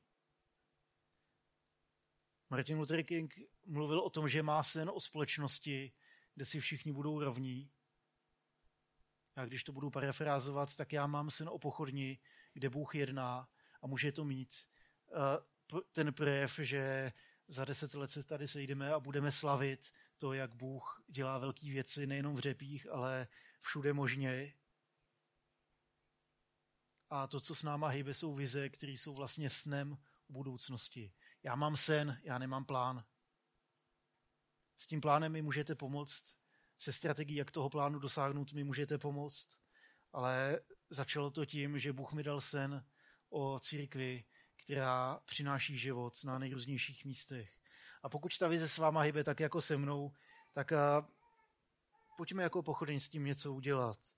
Martin 2.49 2.78
Luther 2.78 3.03
King 3.03 3.39
mluvil 3.66 3.99
o 3.99 4.09
tom, 4.09 4.30
že 4.30 4.43
má 4.43 4.63
sen 4.63 4.91
o 4.93 4.99
společnosti, 4.99 5.93
kde 6.36 6.45
si 6.45 6.59
všichni 6.59 6.91
budou 6.91 7.20
rovní. 7.20 7.72
A 9.36 9.45
když 9.45 9.63
to 9.63 9.72
budu 9.72 9.89
parafrázovat, 9.89 10.76
tak 10.76 10.93
já 10.93 11.07
mám 11.07 11.30
sen 11.30 11.49
o 11.49 11.59
pochodni, 11.59 12.20
kde 12.53 12.70
Bůh 12.70 12.95
jedná 12.95 13.49
a 13.82 13.88
může 13.88 14.11
to 14.11 14.26
mít 14.26 14.68
eh, 15.11 15.80
ten 15.91 16.13
projev, 16.13 16.59
že 16.59 17.13
za 17.47 17.66
deset 17.66 17.93
let 17.93 18.11
se 18.11 18.28
tady 18.28 18.47
sejdeme 18.47 18.93
a 18.93 18.99
budeme 18.99 19.32
slavit 19.32 19.91
to, 20.18 20.34
jak 20.34 20.55
Bůh 20.55 21.03
dělá 21.07 21.38
velké 21.38 21.70
věci 21.70 22.07
nejenom 22.07 22.36
v 22.36 22.39
řepích, 22.39 22.88
ale 22.91 23.28
všude 23.59 23.93
možně. 23.93 24.53
A 27.09 27.27
to, 27.27 27.39
co 27.39 27.55
s 27.55 27.63
náma 27.63 27.87
hýbe, 27.87 28.13
jsou 28.13 28.35
vize, 28.35 28.69
které 28.69 28.91
jsou 28.91 29.13
vlastně 29.13 29.49
snem 29.49 29.97
o 30.29 30.33
budoucnosti. 30.33 31.13
Já 31.43 31.55
mám 31.55 31.77
sen, 31.77 32.21
já 32.23 32.37
nemám 32.37 32.65
plán. 32.65 33.05
S 34.77 34.87
tím 34.87 35.01
plánem 35.01 35.31
mi 35.31 35.41
můžete 35.41 35.75
pomoct, 35.75 36.35
se 36.77 36.93
strategií, 36.93 37.37
jak 37.37 37.51
toho 37.51 37.69
plánu 37.69 37.99
dosáhnout, 37.99 38.53
mi 38.53 38.63
můžete 38.63 38.97
pomoct, 38.97 39.47
ale 40.13 40.59
začalo 40.89 41.31
to 41.31 41.45
tím, 41.45 41.79
že 41.79 41.93
Bůh 41.93 42.13
mi 42.13 42.23
dal 42.23 42.41
sen 42.41 42.85
o 43.29 43.59
církvi, 43.59 44.25
která 44.63 45.19
přináší 45.25 45.77
život 45.77 46.23
na 46.23 46.39
nejrůznějších 46.39 47.05
místech. 47.05 47.51
A 48.03 48.09
pokud 48.09 48.37
ta 48.37 48.47
vize 48.47 48.69
s 48.69 48.77
váma 48.77 49.01
hybe 49.01 49.23
tak 49.23 49.39
jako 49.39 49.61
se 49.61 49.77
mnou, 49.77 50.13
tak 50.53 50.71
a, 50.71 51.07
pojďme 52.17 52.43
jako 52.43 52.63
pochodeň 52.63 52.99
s 52.99 53.09
tím 53.09 53.25
něco 53.25 53.53
udělat. 53.53 54.14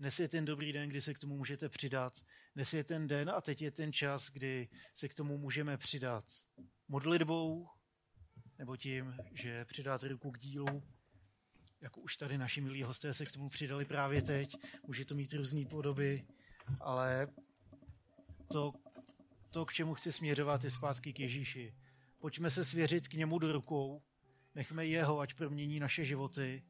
Dnes 0.00 0.20
je 0.20 0.28
ten 0.28 0.44
dobrý 0.44 0.72
den, 0.72 0.88
kdy 0.88 1.00
se 1.00 1.14
k 1.14 1.18
tomu 1.18 1.36
můžete 1.36 1.68
přidat. 1.68 2.20
Dnes 2.54 2.74
je 2.74 2.84
ten 2.84 3.06
den 3.06 3.30
a 3.30 3.40
teď 3.40 3.62
je 3.62 3.70
ten 3.70 3.92
čas, 3.92 4.30
kdy 4.30 4.68
se 4.94 5.08
k 5.08 5.14
tomu 5.14 5.38
můžeme 5.38 5.76
přidat. 5.76 6.24
Modlitbou, 6.88 7.68
nebo 8.58 8.76
tím, 8.76 9.16
že 9.34 9.64
přidáte 9.64 10.08
ruku 10.08 10.30
k 10.30 10.38
dílu, 10.38 10.82
jako 11.80 12.00
už 12.00 12.16
tady 12.16 12.38
naši 12.38 12.60
milí 12.60 12.82
hosté 12.82 13.14
se 13.14 13.26
k 13.26 13.32
tomu 13.32 13.48
přidali 13.48 13.84
právě 13.84 14.22
teď. 14.22 14.56
Může 14.86 15.04
to 15.04 15.14
mít 15.14 15.32
různé 15.32 15.64
podoby, 15.66 16.26
ale 16.80 17.28
to, 18.52 18.72
to, 19.50 19.66
k 19.66 19.72
čemu 19.72 19.94
chci 19.94 20.12
směřovat, 20.12 20.64
je 20.64 20.70
zpátky 20.70 21.12
k 21.12 21.20
Ježíši. 21.20 21.74
Pojďme 22.18 22.50
se 22.50 22.64
svěřit 22.64 23.08
k 23.08 23.14
němu 23.14 23.38
do 23.38 23.52
rukou, 23.52 24.02
nechme 24.54 24.86
jeho, 24.86 25.20
ať 25.20 25.34
promění 25.34 25.80
naše 25.80 26.04
životy 26.04 26.62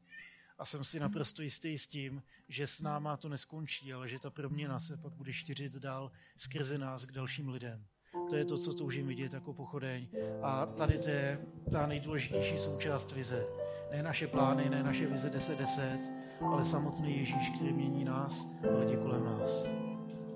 a 0.57 0.65
jsem 0.65 0.83
si 0.83 0.99
naprosto 0.99 1.41
jistý 1.41 1.77
s 1.77 1.87
tím, 1.87 2.23
že 2.47 2.67
s 2.67 2.81
náma 2.81 3.17
to 3.17 3.29
neskončí, 3.29 3.93
ale 3.93 4.09
že 4.09 4.19
ta 4.19 4.29
proměna 4.29 4.79
se 4.79 4.97
pak 4.97 5.13
bude 5.13 5.33
šířit 5.33 5.73
dál 5.73 6.11
skrze 6.37 6.77
nás 6.77 7.05
k 7.05 7.11
dalším 7.11 7.49
lidem. 7.49 7.85
To 8.29 8.35
je 8.35 8.45
to, 8.45 8.57
co 8.57 8.73
toužím 8.73 9.07
vidět 9.07 9.33
jako 9.33 9.53
pochodeň. 9.53 10.07
A 10.41 10.65
tady 10.65 10.97
to 10.97 11.09
je 11.09 11.45
ta 11.71 11.87
nejdůležitější 11.87 12.59
součást 12.59 13.11
vize. 13.11 13.45
Ne 13.91 14.03
naše 14.03 14.27
plány, 14.27 14.69
ne 14.69 14.83
naše 14.83 15.05
vize 15.05 15.29
10-10, 15.29 15.99
ale 16.41 16.65
samotný 16.65 17.17
Ježíš, 17.17 17.49
který 17.55 17.73
mění 17.73 18.03
nás 18.03 18.47
a 18.73 18.77
lidi 18.77 18.97
kolem 18.97 19.25
nás. 19.25 19.86